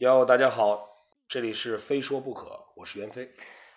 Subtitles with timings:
[0.00, 3.32] 哟，大家好，这里是非说不可，我是袁飞。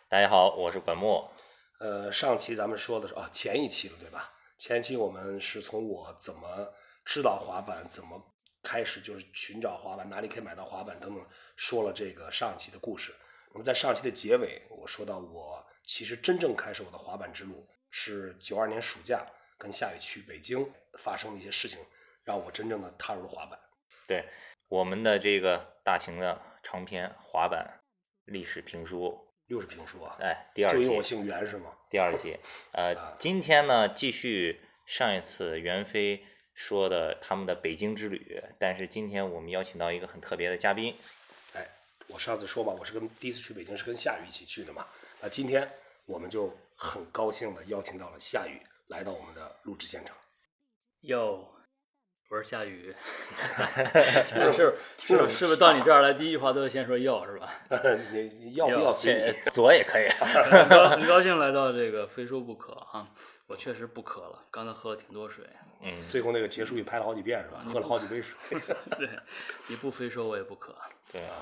[0.10, 1.32] 大家好，我是管墨。
[1.80, 4.34] 呃，上期咱们说的是啊，前一期了对吧？
[4.58, 6.74] 前期我们是从我怎么
[7.06, 8.22] 知道滑板，怎么
[8.62, 13.16] 开始就是寻找滑板，哪里可以买到滑板等等，说了这个上期的故事。
[13.54, 19.26] 那么在上期的结尾，我说到我其实真正开始我的滑板之路是九二年暑假
[19.58, 21.80] 跟夏雨去北京发生的一些事情，
[22.26, 23.58] 让我真正的踏入了滑板。
[24.06, 24.28] 对
[24.68, 27.82] 我们的这个大型的长篇滑板
[28.26, 30.16] 历史评书，又是评书啊？
[30.20, 31.72] 哎，第二就因为我，姓袁是吗？
[31.90, 32.38] 第二期，
[32.74, 40.96] 呃，今天呢继续上一次袁飞说的他们的北京之旅，但是今天我们邀请到一个很特别的嘉宾，
[41.56, 41.68] 哎，
[42.06, 44.86] 我上次说嘛，我是跟第一次去北京是跟夏雨一起去的嘛。
[45.20, 45.68] 那今天
[46.06, 50.16] 我们就很高兴的邀请到了夏雨来到我们的录制现场。
[51.02, 51.52] 哟，
[52.30, 52.94] 我是夏雨，
[54.54, 54.54] 是
[55.00, 57.52] 是是不是到你这儿来第一句话都要先说要是吧？
[58.14, 59.52] 你要不要随你？
[59.52, 63.08] 左也可以，很高很高兴来到这个非说不可啊！
[63.48, 65.44] 我确实不渴了，刚才喝了挺多水。
[65.82, 67.64] 嗯，最后那个结束语拍了好几遍是吧？
[67.66, 68.60] 喝了好几杯水。
[68.96, 69.10] 对，
[69.68, 70.76] 你不非说我也不渴。
[71.12, 71.34] 对啊，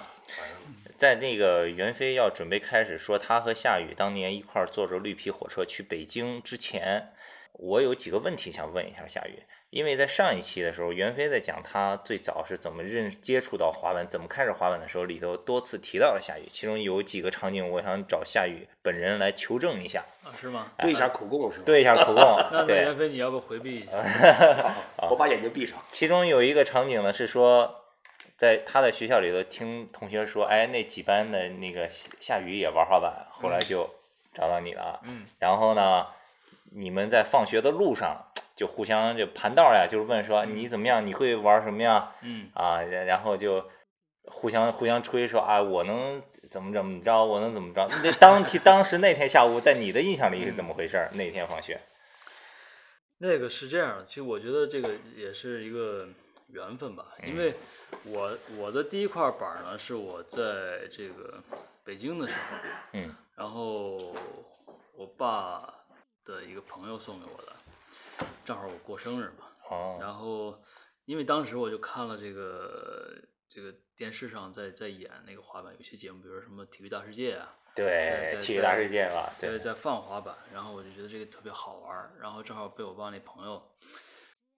[0.96, 7.12] 在那个袁飞要准备开始说他和夏雨当年一块儿坐着绿皮火车去北京之前，
[7.58, 9.42] 我有几个问题想问一下夏雨，
[9.72, 20.72] 因为在上一期的时候，袁飞在讲他最早是怎么认接触到滑板，怎么开始滑板的时候，里头多次提到了夏雨，其中有几个场景，我想找夏雨本人来求证一下，啊，是吗？
[20.78, 21.64] 对一下口供 是吗？
[21.66, 22.16] 对一下口供
[22.52, 23.92] 那，袁，飞，你要不回避一下？
[25.10, 25.78] 我把眼睛闭上。
[25.90, 27.84] 其中有一个场景呢是说，
[28.38, 33.90] 在他在学校里头听同学说，哎，那几班的那个夏夏雨也玩滑板，后来就
[34.32, 35.00] 找到你了。
[35.04, 36.06] 嗯，然后呢，
[36.72, 42.12] 你们在放学的路上就互相就盘道呀，就是问说你怎么样，你会玩什么呀？
[42.22, 43.64] 嗯，啊，然然后就
[44.26, 47.88] 互相互相吹说啊，我能怎么怎么着，我能怎么着。
[48.04, 51.10] 那当天当时那天下午，在你的印象里是怎么回事儿？
[51.14, 51.80] 那天放学，
[53.20, 56.08] 那个是这样的，其实我觉得这个也是一个
[56.48, 57.54] 缘分吧，因为
[58.04, 60.40] 我我的第一块板呢是我在
[60.92, 61.42] 这个
[61.84, 62.58] 北京的时候，
[62.94, 64.16] 嗯然后
[64.96, 65.74] 我爸
[66.28, 67.56] 的一个朋友送给我的，
[68.44, 70.62] 正好我过生日嘛，哦，然后
[71.06, 73.18] 因为当时我就看了这个
[73.48, 83.72] 这个电视上在在演那个滑板，有些节目，比如说什么体育大世界啊，对，在体育大世界吧，在对，在放滑板，然后我就觉得这个特别好玩儿，然后正好被我爸那朋友，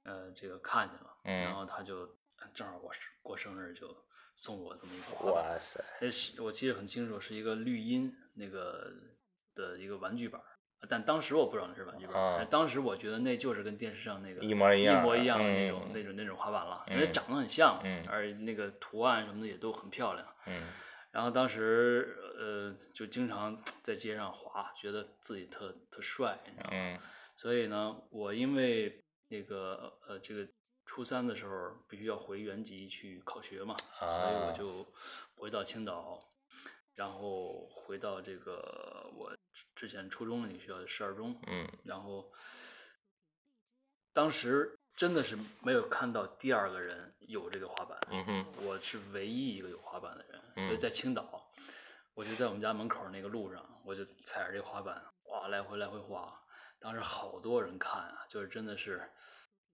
[0.04, 1.40] 呃，这个看见了，嗯。
[1.42, 2.08] 然后他就
[2.54, 3.96] 正好我是过生日就
[4.36, 8.92] 送我这么一个，哇塞，那是我记得很清楚，是一个绿茵那个
[9.54, 10.48] 的一个玩具板儿，
[10.88, 12.08] 但当时我不知道那是玩具
[12.50, 20.26] 当时我觉得那就是跟电视上那个一模一样一模一样的那种、嗯那种那种滑板了，因为嗯长得很像，嗯而那个图案什么的也都很漂亮。
[20.48, 20.64] 嗯
[21.12, 26.70] 然后当时呃就经常在街上滑，觉得自己特特帅，你知道吗？
[26.72, 27.00] 嗯
[27.36, 30.48] 所以呢，我因为那个呃这个
[30.86, 34.86] 初三的时候必须要回原籍去考学嘛，所以我啊就
[35.36, 36.20] 回到青岛，
[36.96, 39.32] 然后回到这个我
[39.80, 42.30] 之之前初中的那个学校十二中，嗯然后
[44.12, 51.50] 当时真的是没有看到第二个人有这个滑板，嗯哼，我是唯一一个有滑板的人，嗯所以在青岛，
[52.14, 55.02] 我就在我们家门口那个路上，我就踩着这滑板，
[55.32, 56.38] 哇，来回来回滑。
[56.78, 59.10] 当时好多人看啊，就是真的是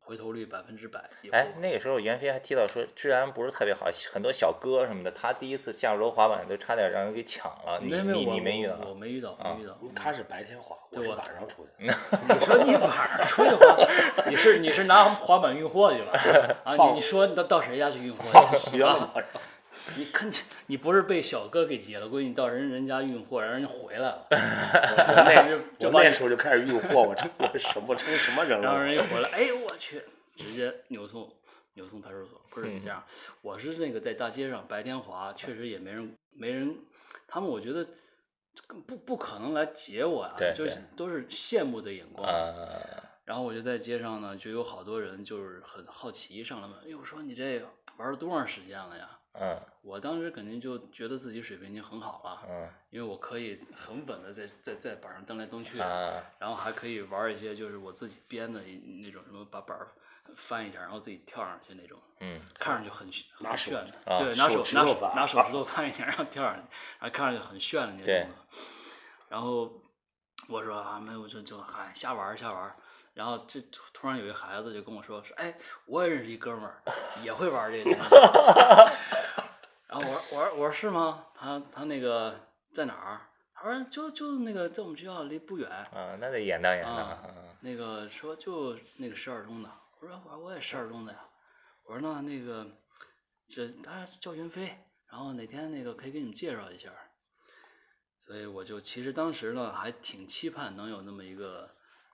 [0.05, 1.01] 回头率百分之百。
[1.31, 7.79] 哎，那个时候袁飞还提到说治安不是特别好，很多小哥什么的，他第一次下楼滑板都差点让人给抢了。
[7.81, 8.75] 你你没没我你没遇到？
[8.81, 9.75] 我我没遇到，没遇到。
[9.95, 11.69] 他是白天滑，我是晚上出去。
[11.81, 13.75] 你说你晚上出去滑，
[14.29, 16.11] 你是你是拿滑板运货去了
[16.63, 16.75] 啊？
[16.75, 18.23] 你你说你到到谁家去运货
[18.69, 18.83] 去？
[19.97, 20.33] 你看你
[20.67, 25.23] 你不是被小哥给劫了，估计你到人人家运货，让人家回来了， 我
[25.79, 28.99] 那我那时候就开始运货，我成我什么成什么人了然后人一？
[28.99, 30.01] 回来，哎呦我去，
[30.35, 31.31] 直接扭送
[31.73, 32.41] 扭送派出所。
[32.49, 33.03] 不是你这样，
[33.41, 36.75] 我是那个在大街上白天滑，确实也没人没人，
[37.27, 37.85] 他们我觉得
[38.87, 42.25] 不不可能来劫我呀、对就是都是羡慕的眼光。
[42.25, 42.81] 呃，
[43.25, 47.61] 然后我就在街上呢，就有好多人就是很好奇上来问，哎我说你这
[47.97, 49.09] 玩了多长时间了呀？
[49.39, 58.59] 嗯我当时肯定就觉得自己水平已经很好了，嗯因为我可以很稳的在在在板上蹬来蹬去，啊然后还可以玩一些就是我自己编的
[59.03, 59.77] 那种什么把板
[60.35, 66.61] 翻一下，然后自己跳上去那种，嗯看上去很炫很炫的，啊对，拿手手拿手拿手指头翻一下，然后跳上去，
[66.99, 68.27] 然后看上去很炫的那种的。
[69.29, 69.71] 然后
[70.47, 72.75] 我说啊，没有，就就嗨瞎玩瞎玩。
[73.13, 75.55] 然后这突突然有一孩子就跟我说说，哎，
[75.85, 76.81] 我也认识一哥们儿，
[77.23, 77.99] 也会玩这个东西。
[80.07, 81.27] 我说我说我说是吗？
[81.35, 82.39] 他他那个
[82.73, 83.21] 在哪儿？
[83.53, 85.69] 他说就就那个在我们学校离不远。
[85.69, 86.95] 啊，那得演当演当。
[86.95, 91.27] 啊嗯那个说就那个十二中的，我说我说我也十二中的呀，
[91.83, 92.67] 我说那那个
[93.49, 94.67] 这他叫云飞，
[95.09, 96.91] 然后哪天那个可以给你们介绍一下，
[98.27, 101.67] 所以我就其实当时呢还挺期盼能有那么一个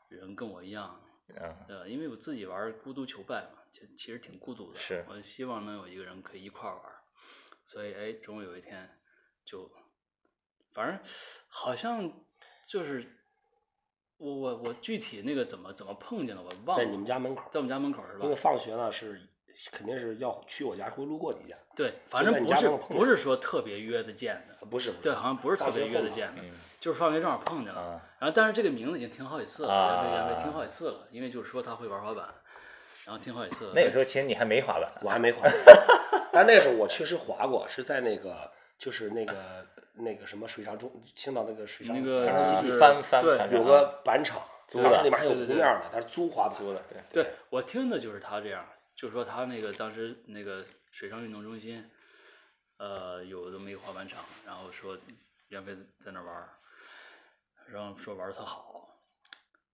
[0.07, 1.01] 人跟我一样，
[1.35, 7.00] 嗯呃，因为我自己玩孤独求败嘛，其其实挺孤独的，是我希望能有一个人可以一块玩儿，
[7.71, 8.89] 所以哎，终于有一天
[9.45, 9.71] 就，
[10.73, 10.99] 反正
[11.47, 12.11] 好像
[12.67, 13.09] 就是
[14.17, 18.35] 我我我具体那个怎么怎么碰见了，我忘了，在你们家门口，在我们家门口是吧因为？
[18.35, 19.21] 放学呢是
[19.71, 27.79] 肯定是要去我家，会路过你家，对，反正不是不是说特别约的见的，不是，对，好像不是特别约的见的，嗯就是放学正好碰见了。
[27.79, 32.27] 啊然后，但是这个名字已经听好几次了，听好几次了，因为就是说他会玩滑板，
[33.05, 33.73] 然后听好几次了。
[33.73, 34.91] 那个时候其实你还没滑板。
[35.01, 35.47] 我还没滑，
[36.33, 42.25] 但那个时候我确实滑过，是在那个就是那个那个什么水上中青岛那个水上那个
[42.79, 44.41] 翻翻对有个板场，
[44.73, 46.81] 当时里面还有湖面呢，它是租滑板租的，
[47.13, 51.89] 对对我听的就是他这样，就是说他那个当时那个水上运动中心，
[52.77, 54.97] 呃，有这么一个滑板场，然后说
[55.49, 56.49] 袁飞在那玩儿，
[57.67, 58.87] 然后说玩的特好。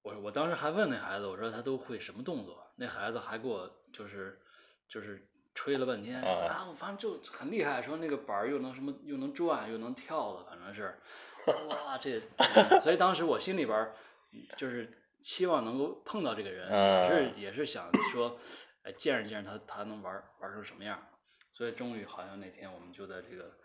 [0.02, 2.66] 我我当时还问那孩子，我说他都会什么动作？
[2.76, 4.40] 那孩子还给我就是
[4.88, 5.28] 就是
[5.58, 6.54] 吹了半天，说啊。
[6.54, 10.96] 啊，我反正就很厉害，说那个板儿又能什么又能转又能跳的，反正是，
[11.70, 13.92] 哇，这，嗯所以当时我心里边
[14.56, 14.88] 就是
[15.20, 18.38] 期望能够碰到这个人，也是也是想说，
[18.84, 21.04] 哎，见识见识他他能玩玩成什么样。
[21.52, 23.58] 所以终于好像那天我们就在这个，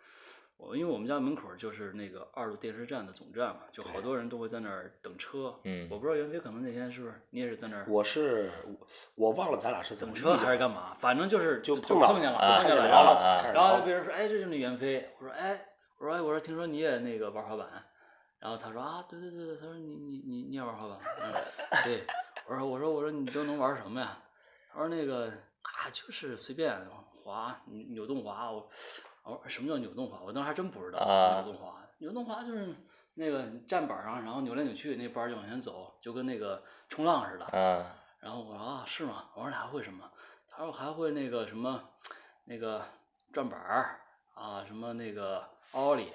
[0.65, 5.53] 我因为我们家门口就是那个二路电视站的总站嘛，就好多人都会在那儿等车。
[5.65, 8.87] 嗯我不知道袁飞可能那天是不是你也是在那儿我是我
[9.17, 10.95] 我忘了咱俩是怎么等车遇见的还是干嘛？
[11.01, 15.11] 反正就是就就碰碰见了，啊碰见了，然后聊了然后聊别人说，哎，这就是那袁飞。
[15.19, 15.67] 我说，哎，
[15.99, 17.67] 我说，哎，我说听说你也那个玩滑板，
[18.39, 21.33] 然后他说啊，对对对对，他说你你你你也玩滑板，嗯，
[21.85, 22.05] 对，
[22.47, 24.17] 我说我说我说你都能玩什么呀？
[24.73, 25.27] 他说那个
[25.63, 26.81] 啊，就是随便
[27.25, 28.51] 滑，扭扭动滑。
[28.51, 28.69] 我
[29.25, 30.19] 我说什么叫扭动滑？
[30.25, 31.75] 我当时还真不知道啊扭动滑。
[31.99, 32.75] 扭动滑就是
[33.15, 37.45] 那个站板上，然后扭来扭去，那板儿就往前走，就跟那个冲浪似的。
[37.47, 39.25] 啊然后我说啊，是吗？
[39.35, 40.09] 我说你还会什么？
[40.49, 41.83] 他说还会那个什么，
[42.45, 42.83] 那个
[43.33, 43.99] 转板儿
[44.35, 46.13] 啊，什么那个奥利。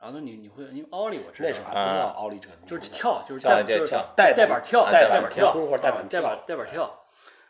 [0.00, 6.88] 然后他说你你会，因为奥利我知道，那时候还不知道奥利这个就是跳，就是跳带就是带板带板跳，带板板跳，空或者带板带板带板跳。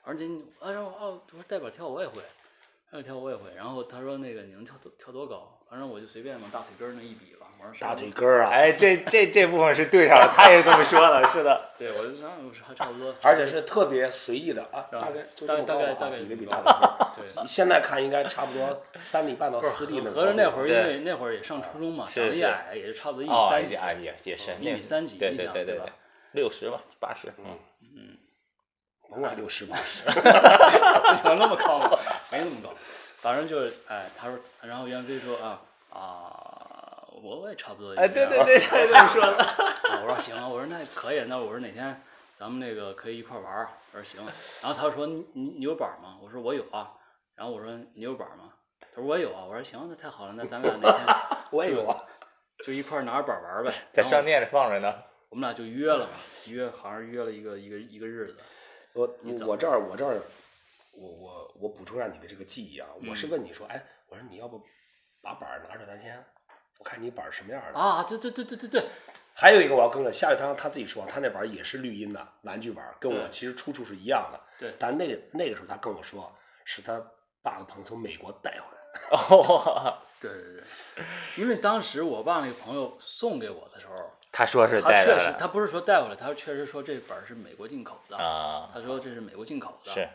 [0.03, 2.23] 而且你，哎说哦，我说带板跳我也会，
[2.91, 3.45] 带板跳我也会。
[3.57, 5.55] 然后他说那个你能跳多跳多高？
[5.71, 7.47] 反正我就随便往大腿根儿那一比吧。
[7.61, 11.71] 我说大腿根儿啊， 哎，这这这部分是对上了，他也是这么说的，是的。
[11.79, 13.15] 对，我就说我说还差不多。
[13.23, 17.07] 而且是特别随意的啊，啊大概就大这么高啊，大概大概比了比大腿根儿。
[17.17, 17.47] 对。
[17.47, 23.75] 现在看应该差不多三米半到四米那合着那会儿，因为那会儿也上初中嘛，是长得也矮，也就差不多一米哦，三几。
[23.75, 25.93] 也也也是一米三几对你想对吧对对
[26.33, 28.17] 六十吧，八十，嗯，
[29.11, 30.05] 甭管六十八十，
[31.29, 31.99] 有那么高吗？
[32.31, 32.71] 没那么高，
[33.21, 35.61] 反正就是哎，他说，然后袁飞说啊
[35.91, 37.95] 啊，我我也差不多。
[37.95, 39.37] 哎，对对对，他也这么说的。
[39.45, 42.01] 啊， 我说行，我说那可以，那我说哪天
[42.39, 43.69] 咱们那个可以一块儿玩儿。
[43.93, 44.21] 我说行，
[44.63, 46.19] 然后他说你你你有板儿吗？
[46.23, 46.93] 我说我有啊。
[47.35, 48.53] 然后我说你有板儿吗？
[48.81, 49.45] 他说我有啊。
[49.49, 51.17] 我说行，那太好了，那咱们俩哪天
[51.51, 51.97] 我也有啊。
[52.67, 53.73] 就一块儿拿着板儿玩儿呗。
[53.93, 54.95] 在商店里放着呢。
[55.31, 56.13] 我们俩就约了嘛，
[56.47, 58.37] 约好像约了一个一个一个日子。
[58.95, 59.09] 我
[59.47, 60.21] 我这儿我这儿，
[60.99, 64.61] 我我我补充一下你的这个记忆啊，我嗯是问你说，哎，我说你要不
[65.23, 66.23] 把板儿拿出来，咱先
[66.79, 67.79] 我看你板儿什么样的。
[67.79, 68.85] 啊，对对对对对对，
[69.35, 74.41] 还有一个我要跟着夏雨堂他自己说，他那板儿也是绿茵的玩具板儿，跟我其实出处是一样的。
[74.59, 76.33] 对但那个那个时候他跟我说，
[76.65, 77.01] 是他
[77.43, 79.17] 爸的朋友从美国带回来的。
[79.17, 80.63] 哦，对对
[80.97, 81.05] 对，
[81.37, 88.17] 因为当时我爸那个朋友送给我的时候，他说是他确带来的实他不是说带回来，他确实说这本儿是美国进口的。
[88.17, 89.93] 啊，他说这是美国进口的。
[89.93, 90.09] 是。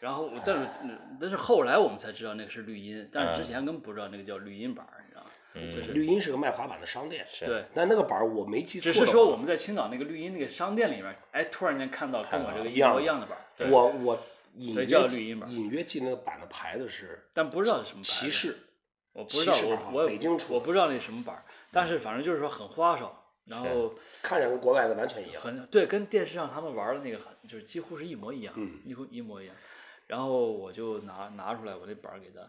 [0.00, 5.30] 然后，但是嗯但是后来我们才知道那个是绿茵，但是之嗯前根本不知道那个叫绿茵板儿，你知道吗？
[5.76, 14.18] 就是绿茵是个卖滑板的商店，对，但那个板儿我没记错只，是说我们在青岛那个绿茵那个商店里面，哎，突然间看到跟我这个一模一样的板儿，我我
[14.54, 14.84] 隐约
[15.48, 18.56] 隐约记那个板的牌子是但不知道是什么牌子骑士，
[19.12, 23.12] 我不知道，我我北京出我不知道那什么板儿，但是反正就是说很花哨，
[23.46, 25.42] 然后看起来跟国外的完全一样。
[25.42, 29.56] 很对，跟电视上他们玩的那个很就是几乎是一模一样，嗯一乎一模一样。
[30.08, 32.40] 然后我就拿拿出来我那板儿给他，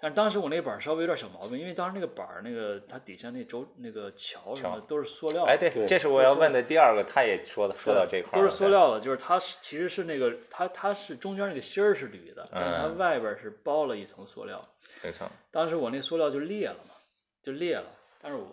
[0.00, 5.52] 但是当时我那板儿稍微有点小毛病，因为当时那个板儿那个它底下那轴那个桥什么的都是塑料的。
[5.52, 14.60] 哎，对，这是我要问的第二个，他也说的说到这块儿都，是塑料的，就是它是其实是那个它它是中间那个芯儿是铝的，但是它嗯外边是包了一层塑料。
[15.00, 16.94] 对，没错，当时我那塑料就裂了嘛，
[17.42, 17.86] 就裂了，
[18.20, 18.46] 但是我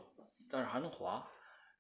[0.51, 1.25] 但是还能滑，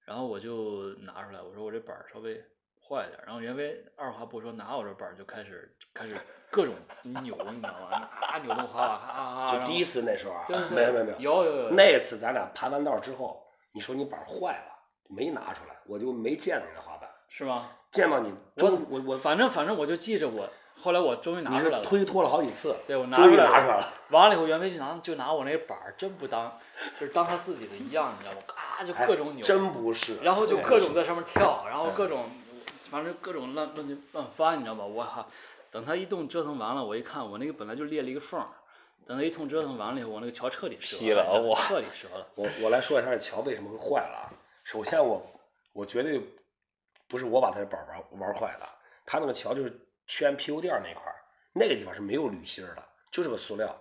[0.05, 2.43] 然后我就拿出来，我说我这板儿稍微
[2.87, 6.15] 坏点，然后袁飞二话不说拿我这板儿就开始开始
[6.51, 8.07] 各种扭，你知道吗？
[8.21, 13.41] 啊扭动滑滑，咔咔咔，就第一次那时候啊没有没有没有，有有有那次咱俩盘完道之后，
[13.73, 14.73] 你说你板儿坏了，
[15.07, 17.69] 没拿出来，我就没见着你的滑板，是吗？
[17.91, 20.47] 见到你我我我反正反正我就记着我，
[20.81, 26.55] 后来我终于拿出来了，推脱了好几次，对我拿终于出来拿出来了，完了以后，袁飞就拿就拿我那板儿，真不当，
[26.99, 28.41] 就是当他自己的一样，你知道吗？
[28.47, 32.25] 咔就哎各种扭，真不是，然后就各种在上面跳，然后各种，
[32.95, 34.85] 反正各种乱乱乱翻，你知道吧？
[34.85, 35.27] 我哈，
[35.69, 38.47] 等他一动折腾完了，我一看，我那个本来就裂了一个缝儿，
[39.05, 42.25] 等他一通折腾完了以后，我那个桥彻底折了了，你知道吗哇彻底折了。
[42.35, 44.31] 我我来说一下这桥为什么会坏了啊。
[44.63, 45.21] 首先我
[45.73, 46.21] 我绝对
[47.05, 48.69] 不是我把他的板儿玩玩坏了，
[49.05, 51.19] 他那个桥就是圈 PU 垫儿那块儿，
[51.51, 53.75] 那个地方是没有铝芯儿的，就是个塑料，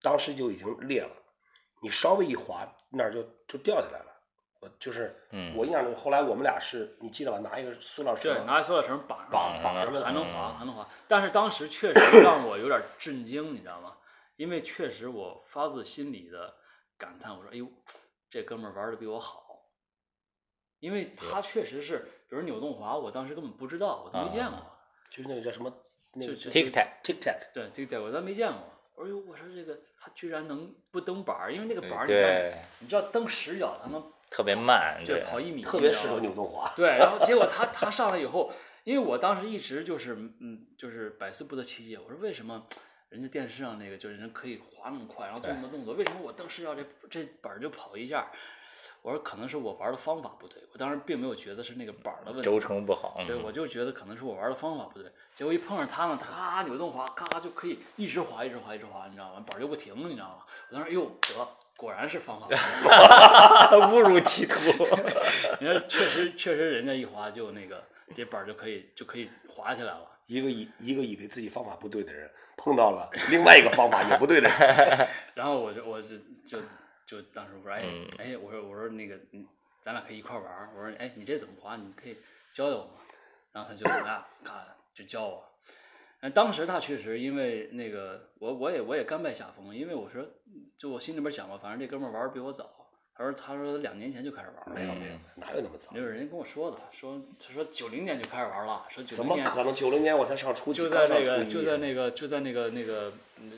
[0.00, 1.10] 当时就已经裂了，
[1.82, 4.15] 你稍微一滑那儿就就掉下来了。
[4.60, 7.38] 我就是，嗯我印象中后来我们俩是你记得吧？
[7.38, 10.88] 拿一个塑料绳对，绳，拿塑料绳绑上，绑上了还能嗯滑，还能滑。
[11.06, 13.96] 但是当时确实让我有点震惊，你知道吗？
[14.36, 16.54] 因为确实我发自心里的
[16.98, 17.66] 感叹，我说：“哎呦，
[18.28, 19.44] 这哥们儿玩的比我好。”
[20.80, 21.98] 因为他确实是，
[22.28, 24.58] 比如扭动滑，我当时根本不知道，我都没见过。
[25.10, 25.72] 就是那个叫什么
[26.12, 28.60] 那个就就 tic tac，tic tac，对，这个我咱没见过。
[28.94, 36.72] 我说哟，我说这个他居然能不蹬板儿，因为那个板儿你对看，你知道蹬十脚他能特别慢，就对，跑一米，特别适合扭动滑。
[36.76, 38.52] 对，然后结果他他上来以后，
[38.84, 42.66] 因为我当时一直就是嗯，就是百思不得其解，我说为什么
[43.08, 48.30] 人家电视上那个就是人可以滑那么快，然后做那么多动作，为什么我当时要这这板儿就跑一下？
[49.00, 59.42] 我说可能是我玩的方法不对，我当时并没有觉得是那个板儿的问题，轴承不好，对，嗯我就觉得可能是我玩的方法不对，结果一碰上他呢，他咔扭动滑，咔咔就可以一直滑，一直滑，一直滑，你知道吗？
[59.46, 60.44] 板儿就不停，你知道吗？
[60.68, 63.92] 我当时哟得，果然是方法 不 对。
[63.92, 64.56] 误入歧途。
[65.60, 67.82] 你看，确实确实，人家一滑就那个
[68.14, 70.10] 这板儿就可以就可以滑起来了。
[70.26, 76.08] 一个以一个以为自己方法不对的人，碰到了另外一个方法也不对的人，然后我就我就
[76.44, 76.60] 就
[77.06, 79.46] 就当时我说哎嗯哎我说我说那个嗯
[79.80, 80.68] 咱俩可以一块儿玩儿。
[80.74, 81.76] 我说哎你这怎么滑？
[81.76, 82.16] 你可以
[82.52, 82.90] 教教我吗？
[83.52, 85.44] 然后他就那看就教我。
[86.20, 90.26] 但当时他确实因为那个我我也我也甘拜下风，因为我说
[90.78, 92.70] 就我心里边想吧，反正这哥们儿玩儿比我早。
[93.18, 94.74] 他说他说两年前就开始玩儿了。
[94.74, 95.90] 没有没有，哪有那么早？
[95.92, 99.74] 就是人家跟我说的，说他说九零年就开始玩儿了，说九零年怎么可能？
[99.74, 103.52] 九零年我才上初级，就在那个就在那个就在那个那个嗯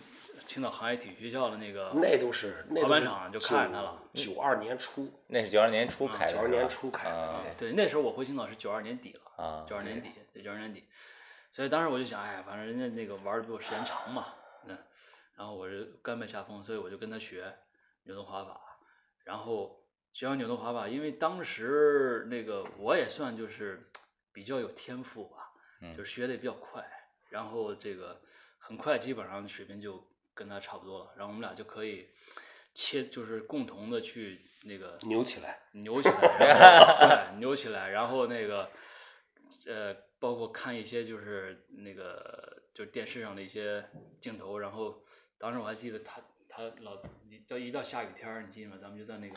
[0.47, 4.00] 青岛航海体育学校的那个那都是那滑板场就看见他了。
[4.15, 10.85] 九二年初，那是九二年初开的，九二年初开的啊，对对，那时候我回青岛是九二年底了，啊，九二年底，对，九二年底，
[11.50, 14.26] 所以当时我就想，哎，反正人家那个玩的比我时间长嘛，
[14.64, 14.75] 那，
[15.37, 17.52] 然后我就甘拜下风，所以我就跟他学
[18.05, 18.61] 扭动滑法，
[19.25, 23.90] 然后学完扭动滑法，因为当时那个我也算就是
[24.33, 25.50] 比较有天赋吧，
[25.81, 25.97] 嗯。
[25.97, 26.85] 就是学的也比较快，
[27.31, 28.21] 然后这个
[28.59, 32.09] 很快基本上水平就跟他差不多了，然后我们俩就可以
[32.75, 38.71] 切，就是共同的去那个扭起来，扭起来，扭起来，然后那个，
[39.67, 43.84] 呃，包括看一些就是那个就是电视上的一些
[44.20, 45.02] 镜头，然后
[45.38, 46.96] 当时我还记得他他老
[47.28, 48.76] 你到一到下雨天儿，你记得吗？
[48.80, 49.37] 咱们就在那个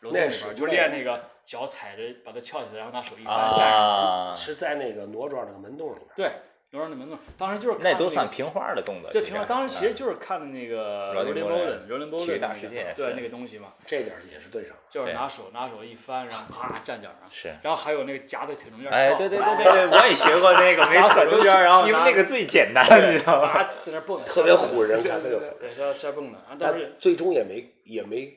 [0.00, 3.64] 楼道里边儿就练那个脚踩着把它翘起来，然后拿手一翻站着。
[3.64, 6.08] 啊，是在那个挪庄那个门洞里面。
[6.16, 6.32] 对，
[6.72, 9.10] 楼上那门洞，当时就是那都算平花的动作。
[9.12, 11.44] 对，平花当时其实嗯就是看的那个 Rolling
[11.86, 14.76] Rolling 体育大世界对那个东西嘛，这点也是对上的。
[14.90, 17.48] 对就是拿手拿手一翻，然后啪站脚上，是。
[17.62, 23.48] 然后还有那个夹在腿中间哎，对对对对对，我也学过那个，没腿中间，然后因为那个最简单，你知道吗？
[23.48, 28.34] 啊在那蹦的，特别唬人看对对特别唬对，对，摔蹦的，但是最终也没也没，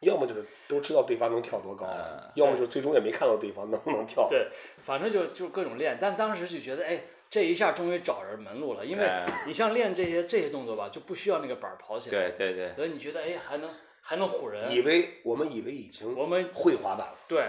[0.00, 1.86] 要么就是都知道对方能跳多高，
[2.34, 4.26] 要么就最终也没看到对方能不能跳。
[4.28, 4.48] 对，
[4.82, 9.44] 反正就就各种练，但当时就觉得，哎，这一下终于找着门路了，因为哎。
[9.46, 17.48] 你像练这些这些动作吧，就不需要那个板儿跑起来，对对对，所以你觉得，哎，还能还能唬人，以为我们以为已经我们会滑板了，对，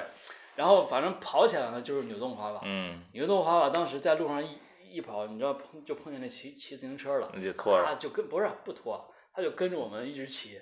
[0.56, 4.58] 然后反正跑起来呢就是扭动滑板，嗯，扭动滑板当时在路上一
[4.90, 10.60] 一跑，你知道碰就碰见那骑骑自行车了，那就拖啊，着，就跟不是不拖，他就跟着我们一直骑，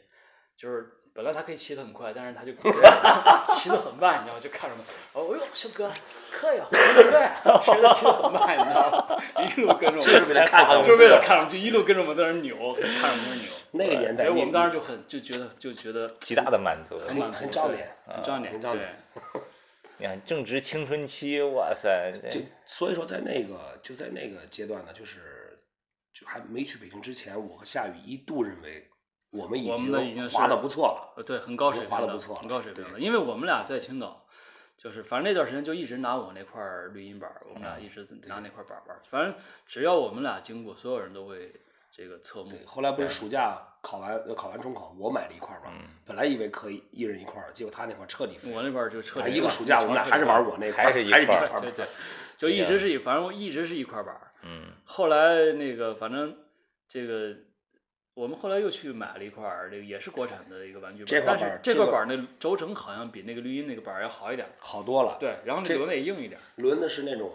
[0.57, 2.51] 就是本来他可以骑得很快，但是他就
[3.55, 4.39] 骑得很慢，你知道吗？
[4.39, 5.89] 就看着我们，哦，哎呦，小哥，
[6.35, 9.17] 可以，对，骑的骑的很慢，你知道吗？
[9.41, 13.45] 一路跟着我们就是，为了看看我们就是为了看着我们，就一路跟着我们在那儿扭，看着我们扭。
[13.71, 16.97] 那个年代所以我们当时就很就觉得就觉得极大的满足。
[16.99, 18.95] 很满足，很照脸很照脸，很照脸。
[19.97, 25.57] 你看正值青春期，哇塞，就所以说在那个就在那个阶段呢，就是
[26.13, 28.85] 就还没去北京之前，我和夏雨一度认为
[29.31, 31.13] 我们已我们已经滑的不错了。
[31.15, 32.99] 呃，对，很高水平的，滑的不错很高水平了。
[32.99, 34.24] 因为我们俩在青岛，
[34.77, 39.01] 就是反正那段时间就一直拿我那块儿绿茵板，我们嗯俩一直拿那块板儿玩儿。
[39.09, 39.33] 反正
[39.65, 41.51] 只要我们俩经过，所有人都会
[41.91, 42.51] 这个侧目。
[42.65, 45.71] 后来不是暑假考完呃考完中考，我买了一块儿嘛，
[46.05, 48.57] 本来以为可以一人一块儿，结果他那块彻底废了。
[48.57, 51.59] 我那边就彻啊底一个暑假我们俩还是玩我那块，还是一块儿。
[51.61, 51.85] 对对，
[52.37, 54.31] 就一直是一，反正我一直是一块板儿。
[54.43, 56.37] 嗯，后来那个反正
[56.87, 57.35] 这个。
[58.15, 64.51] 我们后来又去买了一块儿，这个也是国产的一个玩具这块板但是这这个块板儿那轴承好像比那个绿茵那个板儿要好一点儿。
[64.57, 65.17] 好多了。
[65.19, 66.43] 对，然后那这轮子也硬一点儿。
[66.55, 67.29] 轮子是那种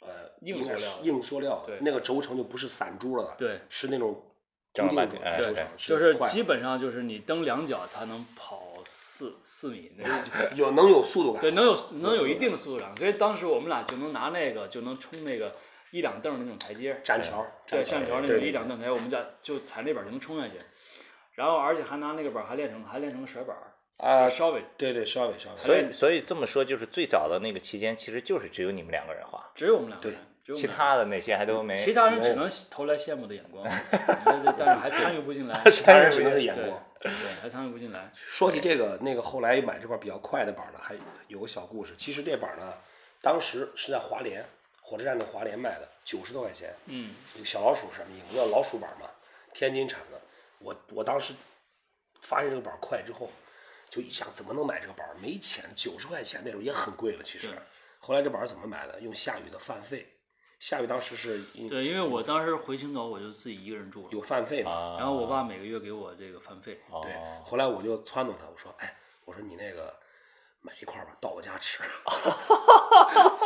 [0.00, 0.08] 呃
[0.42, 4.22] 硬塑料硬塑料的对，那个轴承就不是散珠了，对，是那种
[4.74, 11.40] 正儿八固定经哎对轴承，就是基本上就是你蹬两脚，它能跑四四米，那个 有能有速度感。
[11.40, 12.94] 对，能有能有一定的速度感。
[12.98, 15.54] 所以当时我们俩就能拿那个就能冲那个
[15.90, 20.54] 一两凳那种台阶儿，栈桥，对，栈站桥那对对种一两凳台，我们家就踩那板儿就能冲下去。
[21.32, 25.56] 然后而且还拿那个板儿还练成还练成了甩板儿，啊就，稍微对对，稍微稍微。
[25.56, 31.76] 所以所以这么说，就是最早的那个期间，其实就是只有你们两个人滑，只有我们两个对人，只有我其他的那些还都没。
[31.76, 33.64] 其他人只能投来羡慕的眼光，
[34.58, 36.84] 但是还参与不进来，其他人只能是眼光。
[37.00, 38.10] 对，还参与不进来。
[38.14, 40.96] 说起这个，那个后来买这块比较快的板儿呢，还
[41.28, 41.94] 有个小故事。
[41.96, 42.74] 其实这板儿呢，
[43.22, 44.44] 当时是在华联
[44.88, 46.74] 火车站的华联卖的，九十多块钱。
[46.86, 49.10] 嗯，一个小老鼠上面印个老鼠板儿嘛，
[49.52, 50.18] 天津产的。
[50.60, 51.34] 我我当时
[52.22, 53.30] 发现这个板儿快之后，
[53.90, 55.14] 就一想怎么能买这个板儿？
[55.20, 57.22] 没钱，九十块钱那时候也很贵了。
[57.22, 57.50] 其实，
[57.98, 58.98] 后来这板儿怎么买的？
[59.00, 60.08] 用夏雨的饭费。
[60.58, 66.80] 夏雨当时是对，因为我当时回青岛，我就自己一个人住了，有饭费嘛，啊，然后我爸每个月给我这个饭费。
[67.02, 69.94] 对哦，后来我就撺掇他，我说：“哎，我说你那个
[70.62, 71.78] 买一块吧，到我家吃。”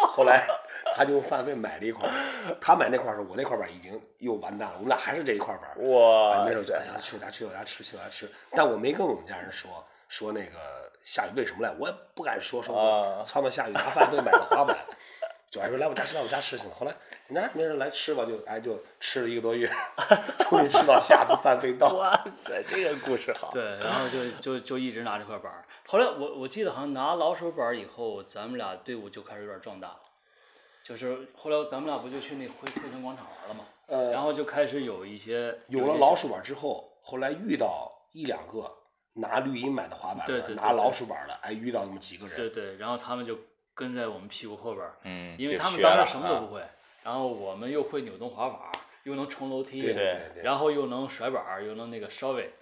[0.09, 0.47] 后来
[0.95, 5.71] 他就用饭费买了一块儿，他买那块儿时候，我那块板已经又完蛋了，我们俩还是这一块板。
[5.71, 9.71] 哎哇那时候就塞哎呀，去我家去我家吃去我家吃，但我没跟我们家人说
[10.09, 14.76] 说那个下雨为什么来，我也不敢说说我啊撺掇夏雨拿饭费买的滑板。
[15.52, 16.75] 就还说来我家吃，来我家吃行了。
[16.75, 16.95] 后来
[17.28, 19.71] 人家没人来吃吧，就哎就吃了一个多月，
[20.49, 21.89] 终于吃到下次饭费到。
[21.93, 23.50] 哇塞，这个故事好。
[23.52, 25.63] 对，然后就就就一直拿这块板儿。
[25.87, 30.00] 后来我我记得好像拿老手板儿以后，咱们俩队伍就开始有点壮大了。
[30.84, 38.71] 就是后来咱们俩不就去那汇汇泉广场玩了吗，呃然后就开始有一些有了老鼠板之后，后来遇到一两个
[39.14, 43.38] 拿绿茵买的滑板的，对对对拿老鼠板的，哎，遇到那么几个人，对对，然后他们就
[43.75, 46.62] 跟在我们屁股后边儿，嗯，因为他们当时什么都啊不会，
[47.04, 48.58] 然后我们又会扭动滑板，
[49.04, 52.52] 又能冲楼梯，对对对然后又能甩板儿，又能那个稍微。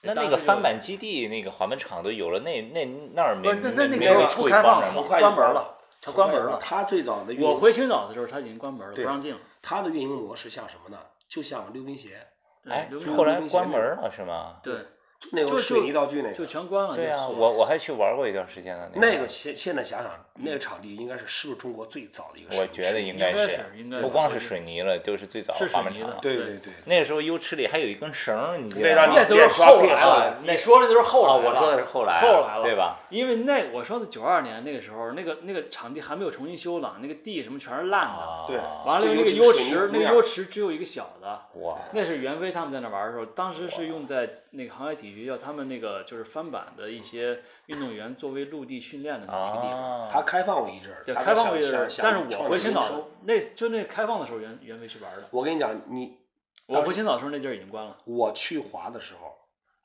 [0.00, 6.58] 那那个翻板基地那个滑板场都有了，那那那儿没那那那没个时候没出一不开放关门了，它关门了。
[6.60, 9.40] 他最早的运营，我回青岛的时候，它已经关门了，不让进了。
[9.60, 10.98] 他的运营模式像什么呢？
[11.28, 12.26] 就像溜冰鞋，
[12.68, 14.56] 哎刘，后来关门了是吗？
[14.62, 14.74] 对，
[15.20, 16.46] 就那种水泥道具那个就个。
[16.46, 16.94] 全关了。
[16.94, 18.88] 对啊，我我还去玩过一段时间呢。
[18.94, 22.66] 那个现现在想想，那个场地应该是是不是中国最早的一个我？
[22.68, 26.18] 觉得应应该是是应该是不光是水泥了，就是最早是滑板场水泥的。
[26.20, 29.26] 对对对，那个时候优池里还有一根绳儿，你记为让你得吗？
[29.28, 30.36] 那都是后来了啊。
[30.42, 31.48] 你说的都是后来。
[31.48, 32.98] 我说的是后来，后来了，对吧？？
[33.10, 38.18] 因为那我说的九二年那个时候，那个那个场地还没有重新修呢，那个地什么全是烂的。
[38.18, 41.42] 啊，对完了，那个尤其水泥优池，那个湖面优池只有一个小的。
[41.60, 50.08] 哇，那是袁飞他们在那玩的时候，当时是用在那个航海体育学校，他们那个就是翻板的一些运动员作为陆地训练的那么一个地方。
[50.28, 55.26] 开放过一阵儿，对，开放过一阵儿但是我回青岛那就那开放的时候，袁袁飞去玩的。
[55.30, 56.18] 我跟你讲，你
[56.66, 57.96] 我回青岛的时候，那地儿已经关了。
[58.04, 59.34] 我去滑的时候，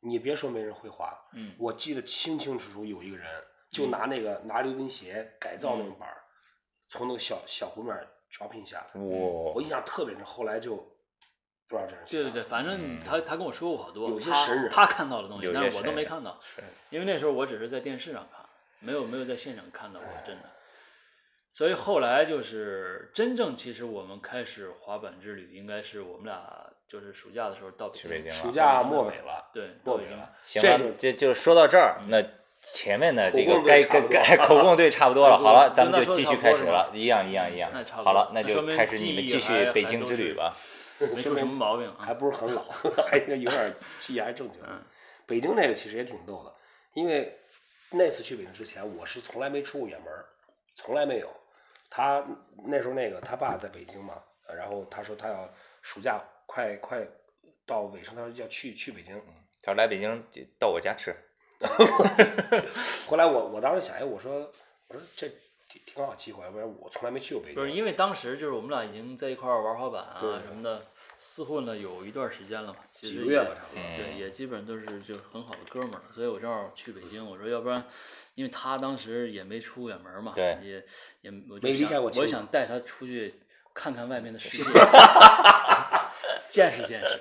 [0.02, 1.56] 你别说没人会滑，嗯。
[1.58, 3.26] 我记得清清楚楚，有一个人
[3.72, 6.18] 就拿那个、拿溜冰鞋改造嗯那个板儿，
[6.90, 7.96] 从那个小小湖面
[8.30, 9.08] dropping 下来，哇
[9.56, 10.26] 我，印象特别深。
[10.26, 10.76] 后来就
[11.70, 14.70] 不知道这人是对对对，反正他他跟我说过好多，有些他神人。
[14.70, 16.62] 他看到的东西但是我都没看到，是。
[16.90, 18.43] 因为那时候我只是在电视上看，
[18.84, 20.44] 没有没有在现场看到过真的。
[21.56, 26.42] 所以后来就是真正，其实我们开始滑板之旅，应该是我们俩
[26.88, 30.32] 就是暑假的时候到北京，去北京了暑假末尾了，对，末尾了。
[30.44, 32.24] 行了这就，就说到这儿，那
[32.62, 37.98] 前面的这个该该该口供对差不多了， 好了，咱们就继续开始了，一样一样一样那差。
[37.98, 40.58] 不好了，那就开始你们继续北京之旅吧。
[41.00, 41.98] 没出什么毛病啊。
[42.00, 42.64] 还不是很老，
[43.12, 44.60] 还有点记忆还正经。
[44.68, 44.82] 嗯
[45.26, 46.54] 北京那个其实也挺逗的，
[46.94, 47.34] 因为
[47.94, 50.08] 那次去北京之前，我是从来没出过远门，
[50.76, 51.30] 从来没有。
[51.90, 52.26] 他
[52.66, 54.16] 那时候那个他爸在北京嘛，
[54.48, 55.48] 呃然后他说他要
[55.82, 57.06] 暑假快快
[57.66, 59.16] 到尾声，他说要去去北京。
[59.62, 60.24] 他说来北京
[60.60, 61.16] 到我家吃，
[63.08, 64.52] 后来我我当时想，哎，我说
[64.88, 65.30] 我说这
[65.70, 67.78] 挺挺好机会，要不然我从来没去过北京不是京。
[67.78, 70.86] 因为当时就是我们俩已经在一块玩滑板啊什么的，
[71.20, 76.04] 厮混了有一段时间了嘛，其实几个月吧差不多对，也基本都是就很好的哥们儿了。
[76.14, 77.84] 所以我正好去北京，我说要不然，
[78.36, 80.86] 因为他当时也没出远门嘛，对也
[81.22, 83.36] 也我就没离开过青岛想带他出去
[83.74, 84.64] 看看外面的世界，
[86.50, 87.20] 见识见识。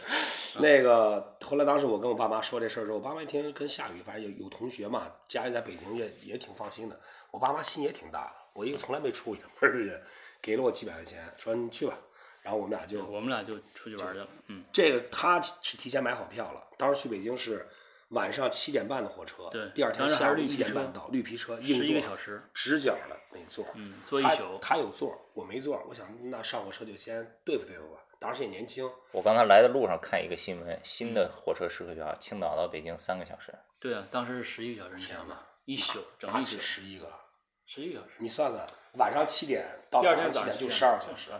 [0.59, 7.01] 那个后来当时我跟我爸妈说这事儿之后，我爸妈一听跟夏雨，反正有有同学嘛，家里在北京也也挺放心的。
[7.31, 10.03] 我爸妈心也挺大的，我一个从来没出过远门儿的人，
[10.43, 11.97] 给了我几百块钱，说你去吧。
[12.43, 17.67] 然后我们俩就我们俩就出去玩去了，嗯，这个他是提前买好票了，当时去北京是
[18.09, 37.19] 晚上七点半的火车，对第二天下午一点半到，绿皮车硬11座个小时直角的那座，嗯坐一他宿他有座，我没座，我想那上火车就先对付对付吧，当时也年轻，我刚才来的路上看一个新闻，新的火车时刻表，青岛到北京三个小时，对啊，当时是十一个小时，你想天哪，一宿整一宿，十一个了？
[37.67, 38.15] 十一个小时。
[38.19, 41.31] 你算算，晚上七点到第二早天早上七点就点十二个小时，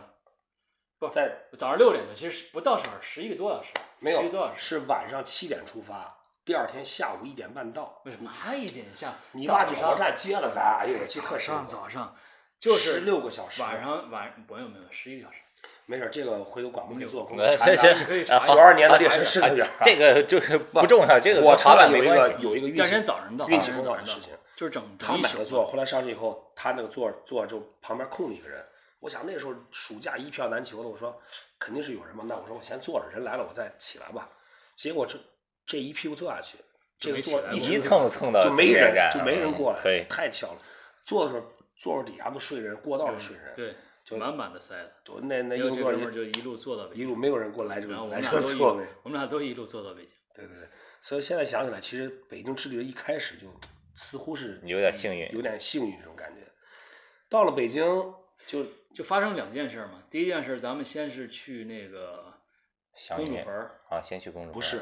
[1.07, 4.61] 不在早上六点的，其实不到十二，十一个多小时，没有十一个多小时。
[4.61, 8.01] 是晚上七点出发，第二天下午一点半到。
[8.05, 9.13] 为什么还一点像？
[9.33, 11.65] 你爸去火车站接了咱，哎呦我记得早上特深。
[11.65, 12.15] 早上
[12.57, 15.39] 就是16个小时晚上晚没有没有十一个小时。
[15.85, 22.33] 没事，这个回头广播可以做功课呃，查一行行九二年的烈士好是个点这个就是不重要，这个火车跟滑板上有一个。
[22.39, 28.63] 有一个运气早上到，运气第二天早的事情，就是整他买了座，后来上去以后，他那个座座就旁边空了一个人。
[29.03, 31.21] 我想那时候暑假一票难求的，我说
[31.59, 34.29] 肯定是有人嘛，那我说我先坐着，人来了我再起来吧。
[34.77, 35.19] 结果这
[35.65, 36.57] 这一屁股坐下去，
[36.97, 40.57] 这个没起来一直蹭蹭到就没人就没人嗯过来，太巧了。
[41.03, 44.89] 坐的时候座位底下都睡人，过道都睡人，对，就满满的塞了。
[45.03, 50.11] 就那那硬座就一路坐到北京，一路没有人过来这然后个来我们俩都一这个座位。，我们俩都一路坐到北京。
[50.33, 50.69] 对对对，
[51.01, 53.47] 所以现在想起来，其实北京之旅的一开始就
[53.95, 56.41] 似乎是有点幸运有点幸运这种感觉。
[57.29, 57.83] 到了北京
[58.47, 60.03] 就就发生两件事嘛。
[60.09, 62.33] 第一件事，咱们先是去那个
[63.15, 64.81] 公主坟儿，啊，先去公主坟不是